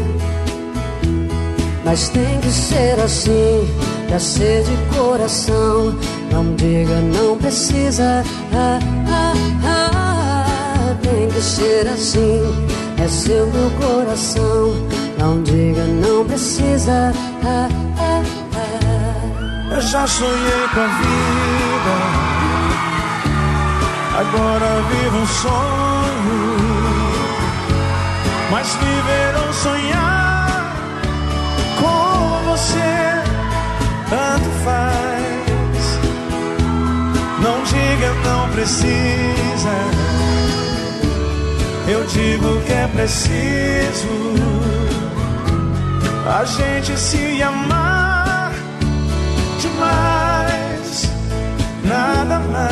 Mas 1.84 2.08
tem 2.10 2.40
que 2.40 2.50
ser 2.52 3.00
assim, 3.00 3.68
pra 4.06 4.20
ser 4.20 4.62
de 4.62 4.96
coração. 4.96 5.98
Não 6.30 6.54
diga, 6.54 7.00
não 7.00 7.36
precisa. 7.36 8.22
Ah, 8.52 8.78
ah, 9.08 9.34
ah, 9.64 10.96
tem 11.02 11.28
que 11.30 11.40
ser 11.42 11.88
assim, 11.88 12.69
seu 13.10 13.46
meu 13.48 13.70
coração. 13.72 14.74
Não 15.18 15.42
diga, 15.42 15.84
não 15.84 16.24
precisa. 16.24 17.12
Ah, 17.44 17.68
ah, 17.98 18.22
ah. 18.54 19.74
Eu 19.74 19.80
já 19.82 20.06
sonhei 20.06 20.68
com 20.72 20.80
a 20.80 20.86
vida. 20.86 21.96
Agora 24.20 24.82
vivo 24.90 25.18
um 25.18 25.26
sonho. 25.26 26.60
Mas 28.50 28.74
viver 28.74 29.46
ou 29.46 29.52
sonhar 29.52 30.74
com 31.80 32.50
você 32.50 33.22
tanto 34.10 34.50
faz. 34.64 35.98
Não 37.40 37.62
diga 37.64 38.12
não 38.24 38.48
precisa. 38.50 40.09
Eu 41.90 42.04
digo 42.04 42.60
que 42.62 42.72
é 42.72 42.86
preciso 42.86 44.06
a 46.24 46.44
gente 46.44 46.96
se 46.96 47.42
amar 47.42 48.52
demais, 49.60 51.10
nada 51.82 52.38
mais. 52.38 52.70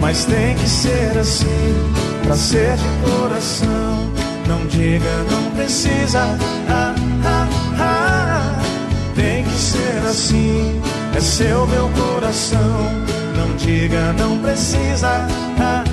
Mas 0.00 0.24
tem 0.24 0.56
que 0.56 0.66
ser 0.66 1.18
assim, 1.18 1.92
pra 2.24 2.34
ser 2.36 2.78
de 2.78 3.10
coração. 3.10 4.10
Não 4.48 4.66
diga, 4.68 5.24
não 5.30 5.50
precisa. 5.50 6.20
Ah, 6.70 6.94
ah, 7.26 7.48
ah. 7.78 8.62
Tem 9.14 9.44
que 9.44 9.58
ser 9.60 10.06
assim, 10.08 10.80
é 11.14 11.20
seu 11.20 11.66
meu 11.66 11.90
coração. 11.90 12.86
Não 13.36 13.54
diga, 13.58 14.14
não 14.14 14.38
precisa. 14.38 15.28
Ah. 15.60 15.91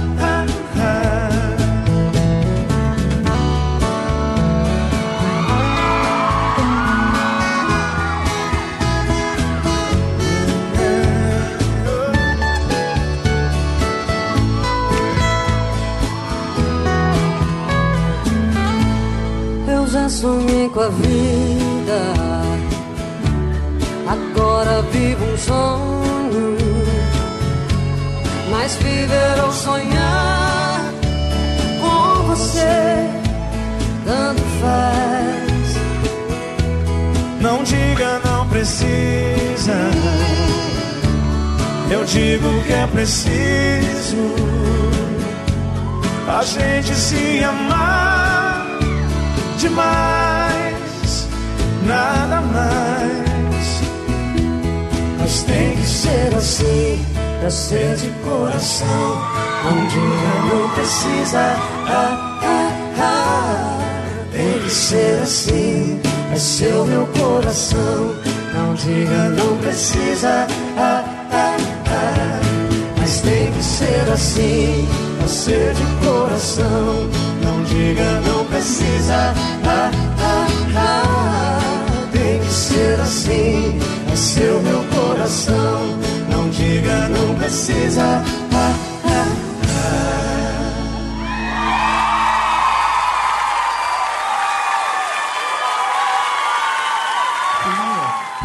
A 20.81 20.89
vida, 20.89 22.01
agora 24.07 24.81
vivo 24.91 25.25
um 25.25 25.37
sonho. 25.37 26.57
Mas 28.49 28.75
viver 28.75 29.43
ou 29.43 29.51
sonhar 29.51 30.81
com 31.81 32.23
você, 32.27 33.09
tanto 34.05 34.41
faz. 34.61 35.69
Não 37.41 37.63
diga, 37.63 38.19
não 38.25 38.47
precisa. 38.47 39.75
Eu 41.91 42.05
digo 42.05 42.63
que 42.63 42.73
é 42.73 42.87
preciso 42.87 43.89
a 46.27 46.43
gente 46.43 46.93
se 46.93 47.43
amar 47.43 48.67
demais, 49.57 50.28
nada 51.89 52.41
mais. 52.41 53.81
Mas 55.19 55.43
tem 55.43 55.75
que 55.75 55.87
ser 55.87 56.35
assim, 56.35 57.05
pra 57.39 57.49
ser 57.49 57.95
de 57.95 58.09
coração. 58.23 59.17
Não 59.63 59.87
diga, 59.87 60.33
não 60.53 60.69
precisa. 60.69 61.55
Ah, 61.87 62.39
ah, 62.43 62.71
ah. 62.99 63.79
Tem 64.31 64.59
que 64.59 64.69
ser 64.69 65.19
assim, 65.23 65.99
é 66.31 66.35
seu 66.37 66.85
meu 66.85 67.07
coração. 67.07 68.15
Não 68.53 68.73
diga, 68.75 69.29
não 69.29 69.57
precisa. 69.57 70.47
Ah, 70.77 71.03
ah, 71.31 71.57
ah. 71.87 72.39
Mas 72.99 73.21
tem 73.21 73.51
que 73.51 73.63
ser 73.63 74.11
assim, 74.13 74.87
pra 75.17 75.27
ser 75.27 75.73
de 75.73 76.05
coração. 76.05 77.09
Não 77.43 77.63
diga, 77.63 78.21
não 78.21 78.45
precisa. 78.45 79.33
Ah, 79.65 79.91
ah, 80.21 80.47
ah. 80.77 81.08
Que 82.49 82.55
ser 82.55 82.99
assim, 82.99 83.77
é 84.11 84.15
seu 84.15 84.59
meu 84.63 84.83
coração. 84.85 85.99
Não 86.31 86.49
diga, 86.49 87.07
não 87.09 87.35
precisa. 87.35 88.23
Ah, 88.51 88.75
ah, 89.05 89.27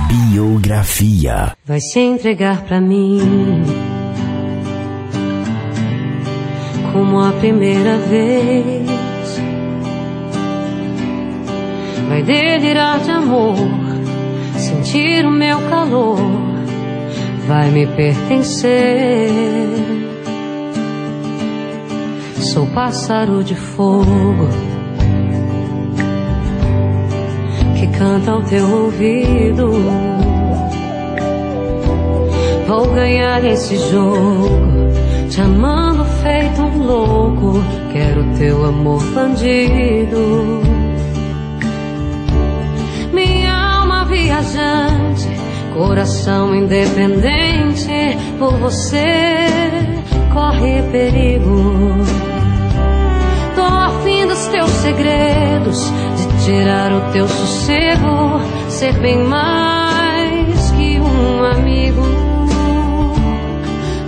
Biografia. 0.07 1.57
Vai 1.65 1.81
se 1.81 1.99
entregar 1.99 2.61
pra 2.65 2.83
mim 2.83 3.65
como 6.93 7.21
a 7.23 7.33
primeira 7.33 7.97
vez. 7.97 8.85
Vai 12.07 12.23
delirar 12.23 13.01
de 13.01 13.11
amor, 13.11 13.57
sentir 14.59 15.27
o 15.27 15.31
meu 15.31 15.59
calor, 15.69 16.19
vai 17.47 17.71
me 17.71 17.87
pertencer. 17.87 19.31
Sou 22.37 22.67
pássaro 22.69 23.43
de 23.43 23.55
fogo 23.55 24.49
que 27.79 27.87
canta 27.99 28.31
ao 28.31 28.43
teu 28.43 28.69
ouvido. 28.71 29.73
Vou 32.67 32.87
ganhar 32.95 33.45
esse 33.45 33.77
jogo, 33.91 34.59
te 35.29 35.41
amando 35.41 36.05
feito 36.23 36.63
um 36.63 36.87
louco. 36.87 37.63
Quero 37.93 38.25
teu 38.39 38.65
amor 38.65 39.03
bandido. 39.13 40.74
Viajante, 44.45 45.29
coração 45.73 46.55
independente. 46.55 47.89
Por 48.39 48.53
você 48.59 49.49
corre 50.33 50.83
perigo. 50.93 52.05
Tô 53.55 53.63
afim 53.63 54.27
dos 54.27 54.47
teus 54.49 54.71
segredos, 54.71 55.93
de 56.17 56.45
tirar 56.45 56.93
o 56.93 57.13
teu 57.13 57.29
sossego, 57.29 58.41
ser 58.69 58.93
bem 59.01 59.25
mais 59.25 60.71
que 60.73 61.01
um 61.01 61.45
amigo. 61.45 62.03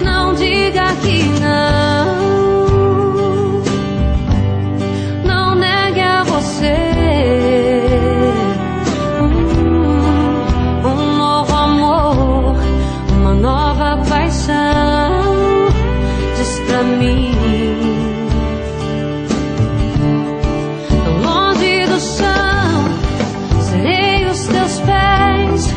Não 0.05 0.35
diga 0.35 0.95
que 1.03 1.23
não, 1.41 1.96
não 1.96 1.96
Tão 21.05 21.19
longe 21.23 21.87
do 21.87 22.01
chão, 22.01 22.85
serei 23.61 24.27
os 24.27 24.47
teus 24.47 24.81
pés 24.81 25.75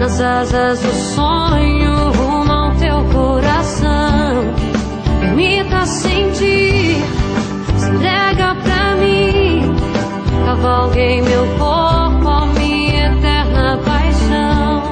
nas 0.00 0.20
asas 0.20 0.80
do 0.80 0.92
sonho, 1.14 2.10
rumo 2.12 2.52
ao 2.52 2.74
teu 2.76 3.04
coração. 3.12 4.54
Permita 5.20 5.86
sentir, 5.86 6.96
se 7.76 7.90
entrega 7.90 8.54
pra 8.62 8.96
mim. 8.96 9.74
Cavalguei 10.44 11.22
meu 11.22 11.46
corpo, 11.58 12.28
a 12.28 12.46
minha 12.46 13.06
eterna 13.12 13.78
paixão. 13.84 14.82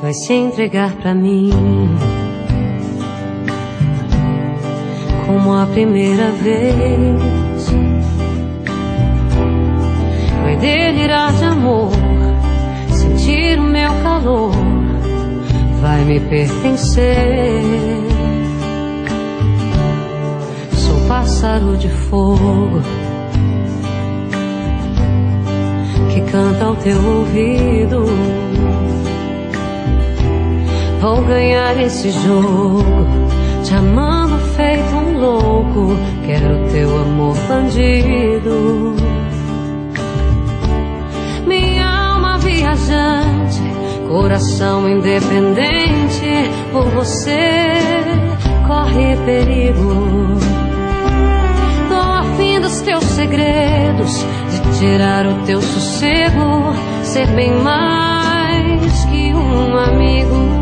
Vai 0.00 0.12
se 0.12 0.32
entregar 0.32 0.92
pra 0.92 1.14
mim. 1.14 1.50
Como 5.32 5.54
a 5.54 5.66
primeira 5.66 6.30
vez. 6.32 7.72
Vai 10.42 10.56
delirar 10.56 11.32
de 11.32 11.44
amor, 11.44 11.90
sentir 12.90 13.58
o 13.58 13.62
meu 13.62 13.90
calor, 14.02 14.52
vai 15.80 16.04
me 16.04 16.20
pertencer. 16.20 17.62
Sou 20.74 21.08
pássaro 21.08 21.76
de 21.78 21.88
fogo 21.88 22.82
que 26.12 26.20
canta 26.30 26.64
ao 26.64 26.76
teu 26.76 27.02
ouvido. 27.02 28.04
Vou 31.00 31.22
ganhar 31.22 31.80
esse 31.80 32.10
jogo, 32.10 32.84
te 33.64 33.74
amando 33.74 34.38
feito 34.54 35.01
louco. 35.22 35.96
Quero 36.26 36.68
teu 36.70 36.96
amor 36.98 37.36
bandido. 37.48 38.94
Minha 41.46 41.86
alma 41.86 42.38
viajante, 42.38 43.62
coração 44.08 44.88
independente. 44.88 46.50
Por 46.72 46.86
você 46.90 47.78
corre 48.66 49.16
perigo. 49.24 50.38
Tô 51.88 51.94
afim 51.94 52.60
dos 52.60 52.80
teus 52.80 53.04
segredos, 53.04 54.26
de 54.50 54.78
tirar 54.78 55.26
o 55.26 55.34
teu 55.44 55.60
sossego, 55.60 56.74
ser 57.02 57.26
bem 57.28 57.52
mais 57.62 59.04
que 59.06 59.32
um 59.34 59.76
amigo. 59.76 60.61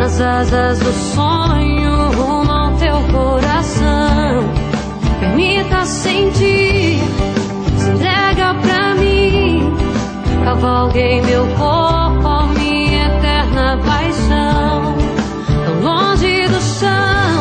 Nas 0.00 0.18
asas 0.18 0.78
do 0.78 0.92
sonho, 1.14 2.10
rumo 2.12 2.50
ao 2.50 2.72
teu 2.76 2.96
coração. 3.12 4.48
Permita 5.20 5.84
sentir, 5.84 6.98
se 7.76 7.90
entrega 7.90 8.54
pra 8.62 8.94
mim. 8.94 9.74
Cavalguei 10.42 11.20
meu 11.20 11.46
corpo, 11.48 12.46
minha 12.58 13.08
eterna 13.08 13.78
paixão. 13.84 14.96
Tão 15.66 15.80
longe 15.82 16.48
do 16.48 16.60
chão, 16.62 17.36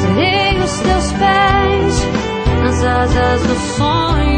serei 0.00 0.58
os 0.58 0.80
teus 0.80 1.12
pés, 1.12 2.06
nas 2.62 2.84
asas 2.84 3.42
do 3.42 3.54
sonho, 3.76 4.35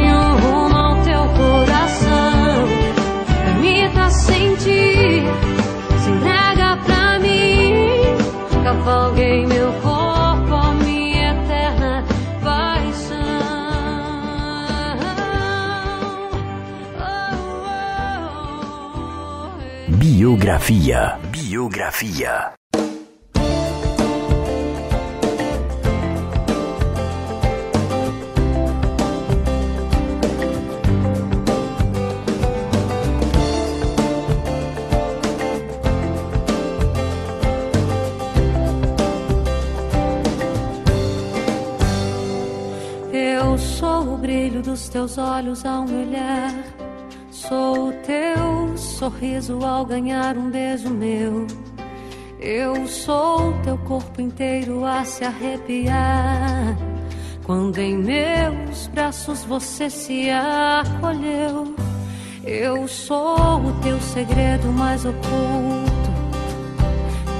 Biografia. 20.48 21.18
Biografia. 21.30 22.54
Eu 43.12 43.58
sou 43.58 44.14
o 44.14 44.16
brilho 44.16 44.62
dos 44.62 44.88
teus 44.88 45.18
olhos 45.18 45.62
ao 45.66 45.84
me 45.84 46.06
olhar. 46.06 46.54
Sou 47.30 47.90
o 47.90 47.92
teu 48.06 48.47
sorriso 48.98 49.64
ao 49.64 49.86
ganhar 49.86 50.36
um 50.36 50.50
beijo 50.50 50.90
meu. 50.90 51.46
Eu 52.40 52.84
sou 52.88 53.52
teu 53.62 53.78
corpo 53.78 54.20
inteiro 54.20 54.84
a 54.84 55.04
se 55.04 55.24
arrepiar. 55.24 56.76
Quando 57.44 57.78
em 57.78 57.96
meus 57.96 58.88
braços 58.88 59.44
você 59.44 59.88
se 59.88 60.28
acolheu. 60.30 61.76
Eu 62.44 62.88
sou 62.88 63.60
o 63.60 63.72
teu 63.84 64.00
segredo 64.00 64.66
mais 64.72 65.04
oculto. 65.04 66.10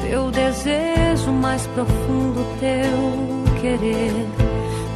Teu 0.08 0.30
desejo 0.30 1.32
mais 1.32 1.66
profundo, 1.68 2.46
teu 2.60 3.60
querer. 3.60 4.12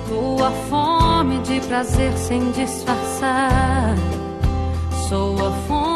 Tua 0.09 0.53
fome 0.71 1.39
de 1.41 1.61
prazer 1.67 2.13
sem 2.17 2.53
disfarçar. 2.53 3.97
Sou 5.09 5.37
a 5.45 5.51
de 5.67 5.92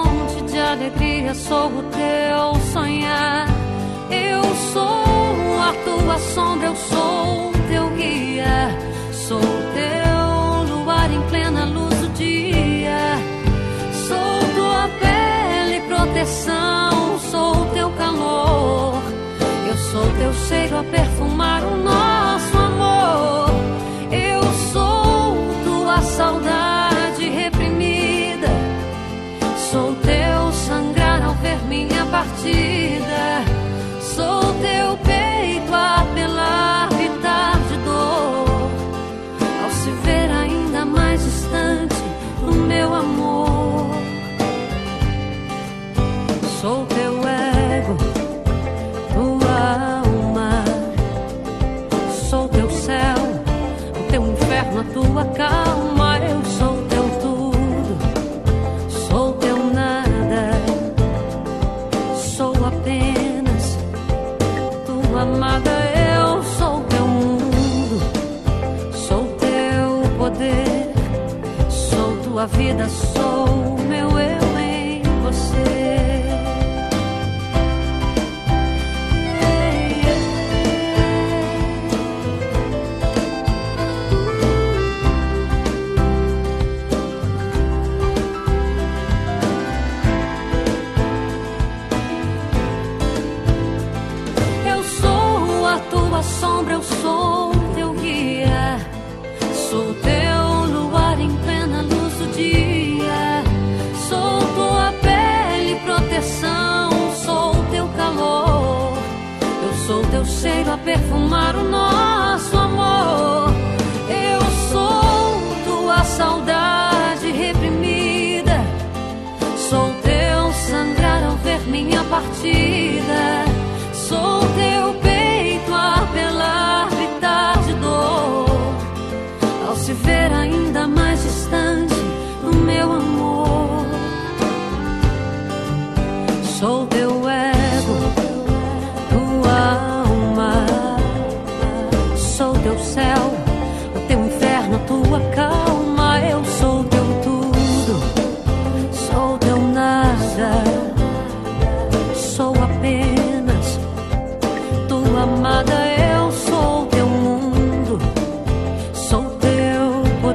alegria, 0.73 1.35
sou 1.35 1.69
o 1.69 1.83
teu 1.83 2.61
sonhar. 2.73 3.47
Eu 4.11 4.43
sou 4.73 5.61
a 5.61 5.73
tua 5.85 6.19
sombra, 6.19 6.69
eu 6.69 6.77
sou 6.77 7.51
o 7.51 7.53
teu 7.69 7.89
guia. 7.91 8.77
Sou 9.13 9.39
o 9.39 9.63
teu 9.75 10.77
luar 10.77 11.11
em 11.11 11.23
plena 11.29 11.65
luz 11.65 11.95
do 12.01 12.09
dia. 12.11 12.99
Sou 14.07 14.55
tua 14.55 14.89
pele, 15.01 15.81
proteção, 15.89 17.19
sou 17.31 17.63
o 17.63 17.67
teu 17.75 17.91
calor. 17.93 19.03
Eu 19.69 19.77
sou 19.77 20.11
teu 20.19 20.33
cheiro 20.49 20.79
a 20.79 20.85
perfumar 20.85 21.63
o 21.65 21.77
nosso 21.77 22.06
partida. 32.47 33.45
Sou 34.01 34.41
teu 34.61 34.97
peito 35.05 35.75
a 35.75 36.03
apelar, 36.03 36.89
gritar 36.91 37.59
de 37.69 37.77
dor. 37.85 38.71
Ao 39.63 39.71
se 39.71 39.91
ver 40.05 40.31
ainda 40.31 40.85
mais 40.85 41.23
distante 41.23 41.97
do 42.41 42.53
meu 42.53 42.95
amor. 42.95 43.87
Sou 46.61 46.87
teu 46.87 47.15
ego, 47.29 47.97
tua 49.13 50.03
alma. 50.05 50.65
Sou 52.31 52.49
teu 52.49 52.71
céu, 52.71 53.17
o 54.01 54.11
teu 54.11 54.27
inferno, 54.27 54.81
a 54.81 54.85
tua 54.85 55.25
calma. 55.37 55.66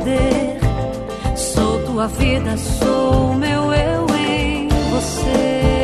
Poder. 0.01 0.57
Sou 1.35 1.79
tua 1.85 2.07
vida, 2.07 2.57
sou 2.57 3.33
meu 3.35 3.73
eu 3.73 4.07
em 4.15 4.67
você. 4.89 5.80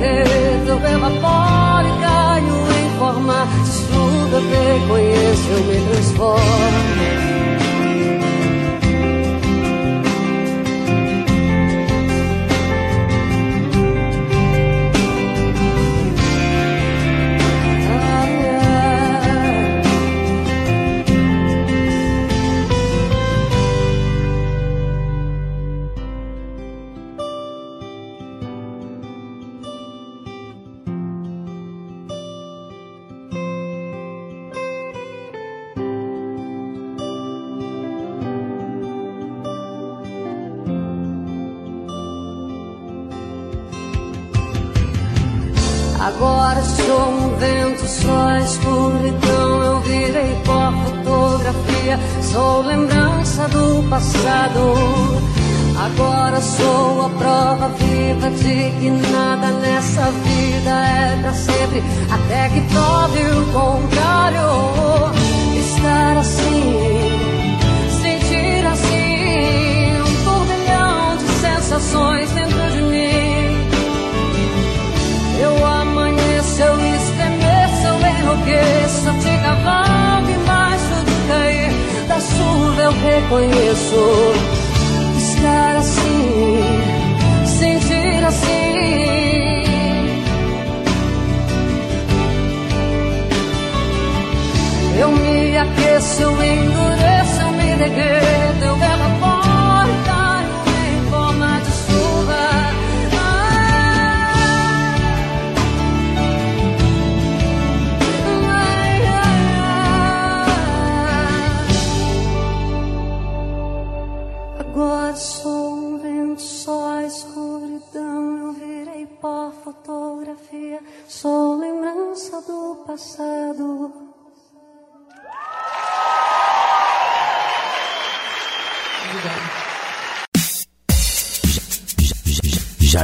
Eu 0.00 0.14
me 0.14 0.24
derreto, 0.24 0.68
eu 0.68 0.76
evaporo 0.76 1.86
e 1.86 2.00
caio 2.00 2.54
em 2.78 2.98
forma 2.98 3.46
de 3.64 3.70
chuva. 3.70 4.36
Eu 4.36 4.80
reconheço, 4.80 5.48
eu 5.50 5.60
me 5.64 5.76
transformo. 5.88 6.59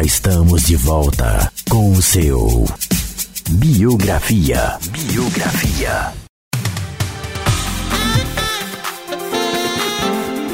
Estamos 0.07 0.62
de 0.62 0.76
volta 0.76 1.52
com 1.68 1.90
o 1.90 2.00
seu 2.00 2.64
Biografia. 3.50 4.78
Biografia. 4.88 6.12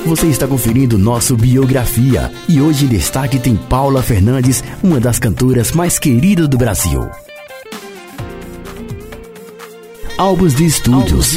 Você 0.07 0.29
está 0.29 0.49
conferindo 0.49 0.97
nosso 0.97 1.37
Biografia 1.37 2.33
e 2.49 2.63
hoje 2.63 2.87
em 2.87 2.89
destaque 2.89 3.39
tem 3.39 3.55
Paula 3.55 4.03
Fernandes, 4.03 4.65
uma 4.83 4.99
das 4.99 5.19
cantoras 5.19 5.73
mais 5.73 5.99
queridas 5.99 6.49
do 6.49 6.57
Brasil. 6.57 7.11
Álbuns 10.17 10.55
de 10.55 10.65
estúdios. 10.65 11.37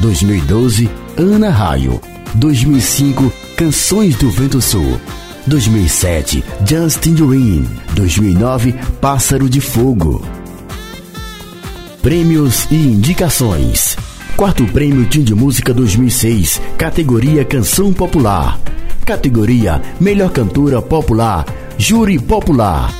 2012, 0.00 0.88
Ana 1.18 1.50
Raio. 1.50 2.00
2005, 2.34 3.30
Canções 3.58 4.16
do 4.16 4.30
Vento 4.30 4.62
Sul. 4.62 4.98
2007, 5.46 6.44
Justin 6.64 7.14
Green. 7.14 7.64
2009, 7.94 8.72
Pássaro 9.00 9.48
de 9.48 9.60
Fogo. 9.60 10.22
Prêmios 12.02 12.66
e 12.70 12.74
indicações. 12.74 13.96
Quarto 14.36 14.66
Prêmio 14.66 15.06
Tim 15.06 15.22
de 15.22 15.34
Música 15.34 15.72
2006, 15.72 16.60
categoria 16.76 17.44
Canção 17.44 17.92
Popular. 17.92 18.60
Categoria 19.04 19.80
Melhor 20.00 20.30
Cantora 20.30 20.82
Popular, 20.82 21.46
Júri 21.78 22.18
Popular. 22.18 22.92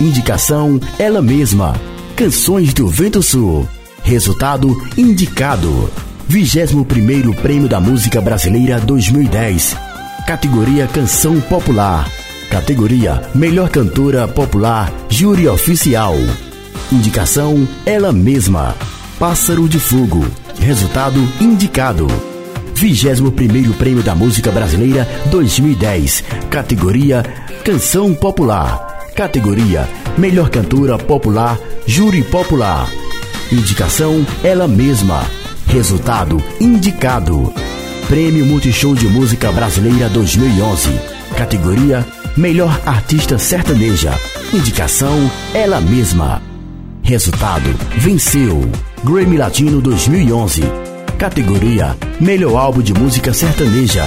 Indicação 0.00 0.80
Ela 0.98 1.20
Mesma. 1.20 1.74
Canções 2.16 2.72
do 2.72 2.88
Vento 2.88 3.22
Sul. 3.22 3.68
Resultado 4.02 4.74
indicado. 4.96 5.90
21º 6.30 7.34
Prêmio 7.34 7.68
da 7.68 7.80
Música 7.80 8.20
Brasileira 8.20 8.80
2010. 8.80 9.87
Categoria 10.28 10.86
Canção 10.86 11.40
Popular. 11.40 12.06
Categoria 12.50 13.22
Melhor 13.34 13.70
Cantora 13.70 14.28
Popular, 14.28 14.92
Júri 15.08 15.48
Oficial. 15.48 16.14
Indicação 16.92 17.66
Ela 17.86 18.12
Mesma. 18.12 18.76
Pássaro 19.18 19.66
de 19.66 19.80
Fogo. 19.80 20.22
Resultado 20.60 21.18
indicado. 21.40 22.06
21º 22.74 23.72
Prêmio 23.78 24.02
da 24.02 24.14
Música 24.14 24.50
Brasileira 24.52 25.08
2010. 25.30 26.22
Categoria 26.50 27.22
Canção 27.64 28.12
Popular. 28.12 29.08
Categoria 29.16 29.88
Melhor 30.18 30.50
Cantora 30.50 30.98
Popular, 30.98 31.58
Júri 31.86 32.22
Popular. 32.22 32.86
Indicação 33.50 34.26
Ela 34.44 34.68
Mesma. 34.68 35.24
Resultado 35.68 36.36
indicado. 36.60 37.50
Prêmio 38.08 38.46
Multishow 38.46 38.94
de 38.94 39.06
Música 39.06 39.52
Brasileira 39.52 40.08
2011. 40.08 40.88
Categoria 41.36 42.06
Melhor 42.38 42.80
Artista 42.86 43.38
Sertaneja. 43.38 44.14
Indicação 44.50 45.30
Ela 45.52 45.78
Mesma. 45.78 46.40
Resultado: 47.02 47.68
venceu. 47.98 48.62
Grammy 49.04 49.36
Latino 49.36 49.82
2011. 49.82 50.62
Categoria 51.18 51.94
Melhor 52.18 52.56
Álbum 52.56 52.80
de 52.80 52.94
Música 52.94 53.34
Sertaneja. 53.34 54.04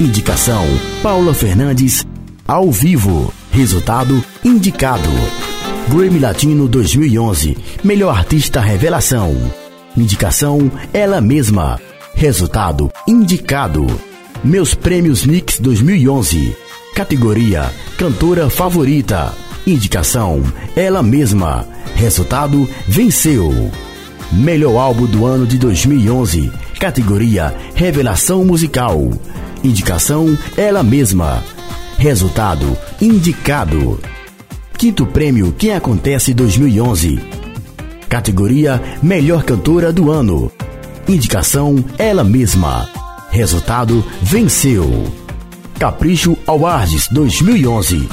Indicação 0.00 0.64
Paula 1.02 1.34
Fernandes 1.34 2.06
ao 2.48 2.72
vivo. 2.72 3.34
Resultado 3.50 4.24
indicado. 4.42 5.10
Grammy 5.90 6.20
Latino 6.20 6.66
2011. 6.66 7.58
Melhor 7.84 8.16
Artista 8.16 8.62
Revelação. 8.62 9.36
Indicação 9.94 10.72
ela 10.94 11.20
mesma. 11.20 11.78
Resultado 12.14 12.90
indicado. 13.06 13.86
Meus 14.44 14.74
Prêmios 14.74 15.24
Mix 15.24 15.58
2011. 15.58 16.56
Categoria 16.94 17.72
Cantora 17.98 18.48
Favorita. 18.48 19.34
Indicação 19.66 20.42
ela 20.76 21.02
mesma. 21.02 21.66
Resultado 21.94 22.68
venceu. 22.86 23.52
Melhor 24.32 24.76
álbum 24.76 25.06
do 25.06 25.26
ano 25.26 25.46
de 25.46 25.58
2011. 25.58 26.52
Categoria 26.78 27.54
Revelação 27.74 28.44
Musical. 28.44 29.10
Indicação 29.64 30.36
ela 30.56 30.82
mesma. 30.82 31.42
Resultado 31.98 32.76
indicado. 33.00 33.98
Quinto 34.78 35.06
prêmio 35.06 35.52
Quem 35.52 35.74
Acontece 35.74 36.32
2011. 36.34 37.20
Categoria 38.08 38.80
Melhor 39.02 39.42
Cantora 39.44 39.92
do 39.92 40.10
Ano. 40.10 40.52
Indicação 41.12 41.84
ela 41.98 42.24
mesma. 42.24 42.88
Resultado 43.28 44.02
venceu. 44.22 45.12
Capricho 45.78 46.38
Awards 46.46 47.06
2011. 47.10 48.08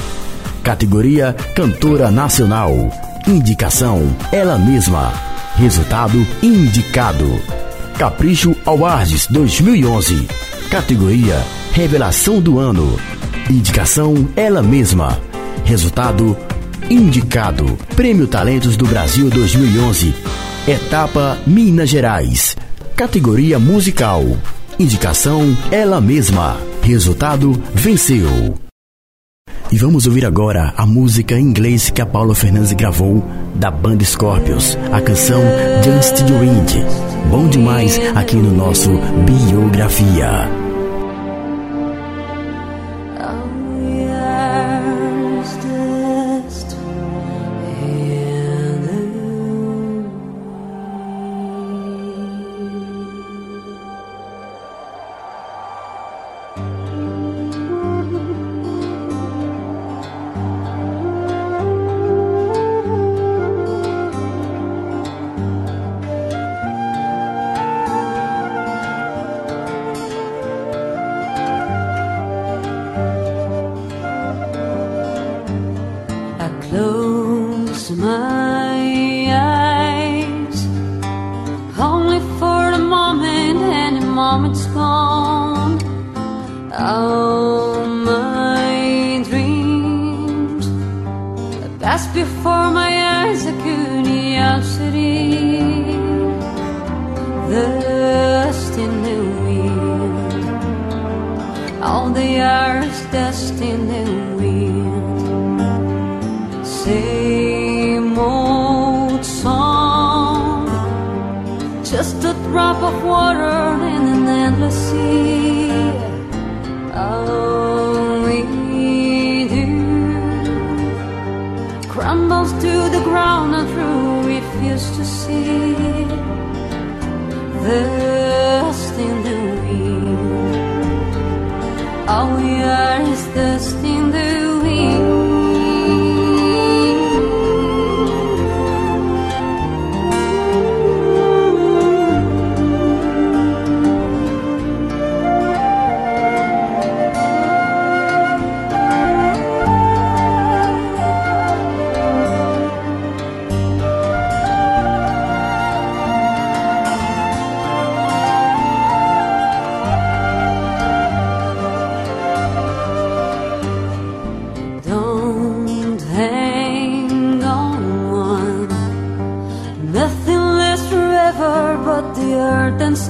Categoria 0.62 1.34
Cantora 1.56 2.10
Nacional. 2.10 2.70
Indicação 3.26 4.14
ela 4.30 4.58
mesma. 4.58 5.14
Resultado 5.56 6.26
indicado. 6.42 7.40
Capricho 7.96 8.54
Awards 8.66 9.28
2011. 9.28 10.28
Categoria 10.70 11.42
Revelação 11.72 12.38
do 12.38 12.58
Ano. 12.58 13.00
Indicação 13.48 14.28
ela 14.36 14.62
mesma. 14.62 15.18
Resultado 15.64 16.36
indicado. 16.90 17.78
Prêmio 17.96 18.26
Talentos 18.26 18.76
do 18.76 18.84
Brasil 18.84 19.30
2011. 19.30 20.14
Etapa 20.68 21.38
Minas 21.46 21.88
Gerais. 21.88 22.54
Categoria 23.00 23.58
Musical. 23.58 24.22
Indicação 24.78 25.56
ela 25.72 26.02
mesma. 26.02 26.60
Resultado 26.82 27.52
venceu. 27.72 28.54
E 29.72 29.78
vamos 29.78 30.06
ouvir 30.06 30.26
agora 30.26 30.74
a 30.76 30.84
música 30.84 31.34
em 31.34 31.44
inglês 31.44 31.88
que 31.88 32.02
a 32.02 32.04
Paula 32.04 32.34
Fernandes 32.34 32.74
gravou 32.74 33.24
da 33.54 33.70
banda 33.70 34.04
Scorpions, 34.04 34.76
a 34.92 35.00
canção 35.00 35.40
Just 35.82 36.26
the 36.26 36.40
Wind. 36.40 36.72
Bom 37.30 37.48
demais 37.48 37.98
aqui 38.14 38.36
no 38.36 38.54
nosso 38.54 38.90
Biografia. 39.24 40.69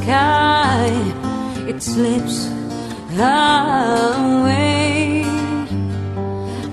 Sky. 0.03 0.91
It 1.69 1.83
slips 1.83 2.37
away. 4.33 5.25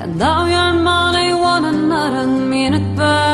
And 0.01 0.17
now 0.17 0.45
your 0.45 0.73
money 0.81 1.33
one 1.33 1.65
another 1.65 2.27
minute 2.27 2.95
by. 2.95 3.26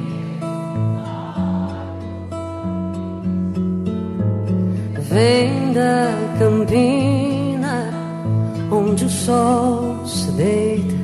Vem 5.10 5.72
da 5.72 6.12
campina 6.38 7.33
onde 8.74 9.04
o 9.04 9.10
sol 9.10 10.04
se 10.04 10.30
deita 10.32 10.94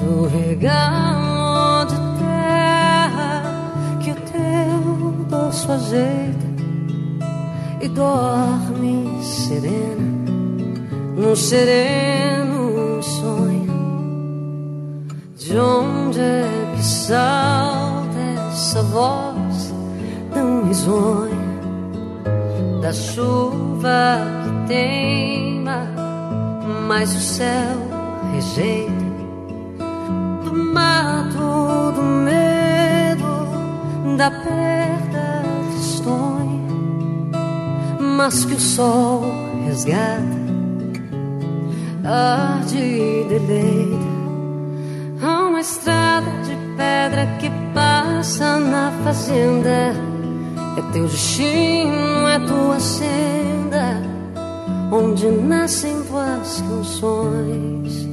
do 0.00 0.26
regalo 0.26 1.84
de 1.84 1.96
terra 2.18 3.42
que 4.00 4.10
o 4.10 4.14
teu 4.14 5.26
dorso 5.28 5.70
ajeita 5.72 6.52
e 7.80 7.88
dorme 7.88 9.22
serena 9.22 10.12
num 11.16 11.36
sereno 11.36 13.02
sonho. 13.02 13.72
De 15.36 15.58
onde 15.58 16.20
é 16.20 16.72
que 16.74 16.82
salta 16.82 18.18
essa 18.50 18.82
voz 18.82 19.74
tão 20.32 20.64
risonha 20.66 21.42
da 22.80 22.92
chuva 22.92 24.20
que 24.42 24.68
teima, 24.68 25.51
mas 26.88 27.14
o 27.14 27.20
céu 27.20 27.76
rejeita 28.34 28.92
do 30.44 30.54
mato 30.72 31.92
do 31.94 32.02
medo 32.02 34.16
da 34.16 34.30
perda 34.30 35.42
tristonha, 35.70 36.62
mas 38.00 38.44
que 38.44 38.54
o 38.54 38.60
sol 38.60 39.22
resgata 39.66 40.42
arde 42.04 42.78
e 42.78 43.26
deleita. 43.28 44.12
Há 45.22 45.48
uma 45.48 45.60
estrada 45.60 46.30
de 46.42 46.56
pedra 46.76 47.26
que 47.38 47.48
passa 47.72 48.58
na 48.58 48.90
fazenda. 49.04 49.94
É 50.76 50.82
teu 50.92 51.06
destino, 51.06 52.26
é 52.26 52.38
tua 52.40 52.80
senda, 52.80 54.02
onde 54.92 55.26
nascem 55.30 56.02
tuas 56.02 56.60
canções. 56.60 58.06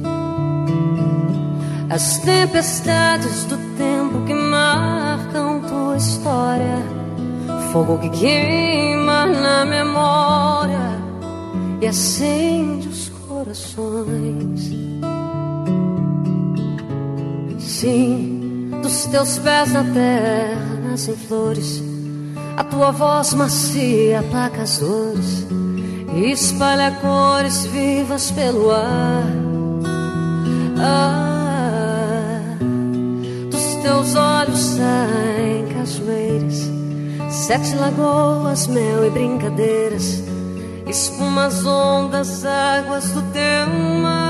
As 1.90 2.18
tempestades 2.20 3.44
do 3.44 3.58
tempo 3.76 4.24
que 4.24 4.32
marcam 4.32 5.60
tua 5.60 5.96
história, 5.98 6.78
fogo 7.70 7.98
que 7.98 8.08
queima 8.08 9.26
na 9.26 9.66
memória 9.66 10.98
e 11.82 11.86
acende 11.86 12.88
os 12.88 13.10
corações. 13.28 14.70
Sim, 17.58 18.70
dos 18.82 19.04
teus 19.06 19.38
pés 19.38 19.72
na 19.72 19.84
terra 19.84 20.80
nascem 20.88 21.14
flores. 21.14 21.82
A 22.56 22.64
tua 22.64 22.90
voz 22.90 23.34
macia 23.34 24.20
aplaca 24.20 24.62
as 24.62 24.78
dores 24.78 25.46
espalha 26.14 26.90
cores 27.00 27.66
vivas 27.66 28.30
pelo 28.30 28.70
ar. 28.70 29.24
Ah, 30.78 32.56
dos 33.50 33.74
teus 33.82 34.14
olhos 34.14 34.58
saem 34.58 35.66
cachoeiras, 35.74 36.70
sete 37.30 37.74
lagoas, 37.76 38.66
mel 38.66 39.04
e 39.06 39.10
brincadeiras, 39.10 40.22
espumas, 40.86 41.64
ondas, 41.64 42.44
águas 42.44 43.10
do 43.10 43.22
teu 43.32 43.66
mar. 44.02 44.29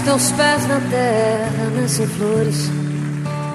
teus 0.00 0.30
pés 0.32 0.66
na 0.66 0.80
terra 0.80 1.70
nascem 1.74 2.06
flores. 2.06 2.70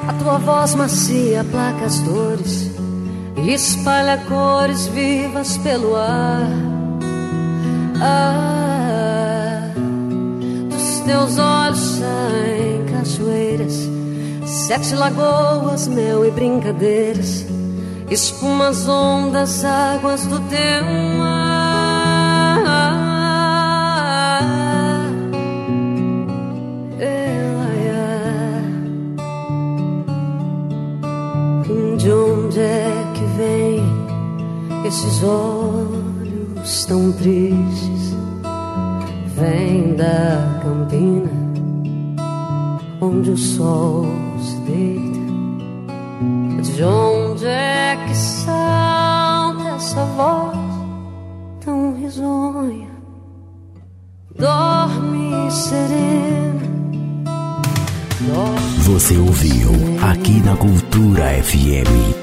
A 0.08 0.14
tua 0.14 0.38
voz 0.38 0.76
macia 0.76 1.42
aplaca 1.42 1.86
as 1.86 2.00
dores 2.00 2.72
e 3.38 3.54
espalha 3.54 4.18
cores 4.28 4.88
vivas 4.88 5.58
pelo 5.58 5.96
ar. 5.96 6.50
Ah, 8.02 9.72
dos 10.70 11.00
teus 11.06 11.38
olhos 11.38 11.80
saem 11.80 12.86
cachoeiras, 12.92 13.90
sete 14.46 14.96
lagoas, 14.96 15.88
mel 15.88 16.26
e 16.26 16.32
brincadeiras, 16.32 17.46
espumas, 18.10 18.88
ondas, 18.88 19.64
águas 19.64 20.26
do 20.26 20.40
teu 20.42 21.13
esses 34.94 35.24
olhos 35.24 36.86
tão 36.86 37.12
tristes? 37.14 38.16
Vem 39.36 39.96
da 39.96 40.60
campina, 40.62 41.32
onde 43.02 43.32
o 43.32 43.38
sol 43.38 44.06
se 44.40 44.56
deita. 44.72 45.24
De 46.62 46.84
onde 46.84 47.46
é 47.46 47.98
que 48.08 48.16
salta 48.16 49.70
essa 49.70 50.06
voz 50.16 50.58
tão 51.66 51.96
risonha? 51.96 52.90
Dorme 54.38 55.52
serena. 55.52 56.62
Dorme 58.22 58.84
Você 58.84 59.18
ouviu 59.18 59.72
aqui 60.04 60.40
na 60.42 60.56
Cultura 60.56 61.44
FM. 61.44 62.23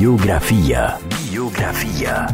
Biografia. 0.00 0.96
Biografia. 1.28 2.26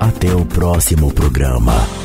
Até 0.00 0.34
o 0.34 0.46
próximo 0.46 1.12
programa. 1.12 1.97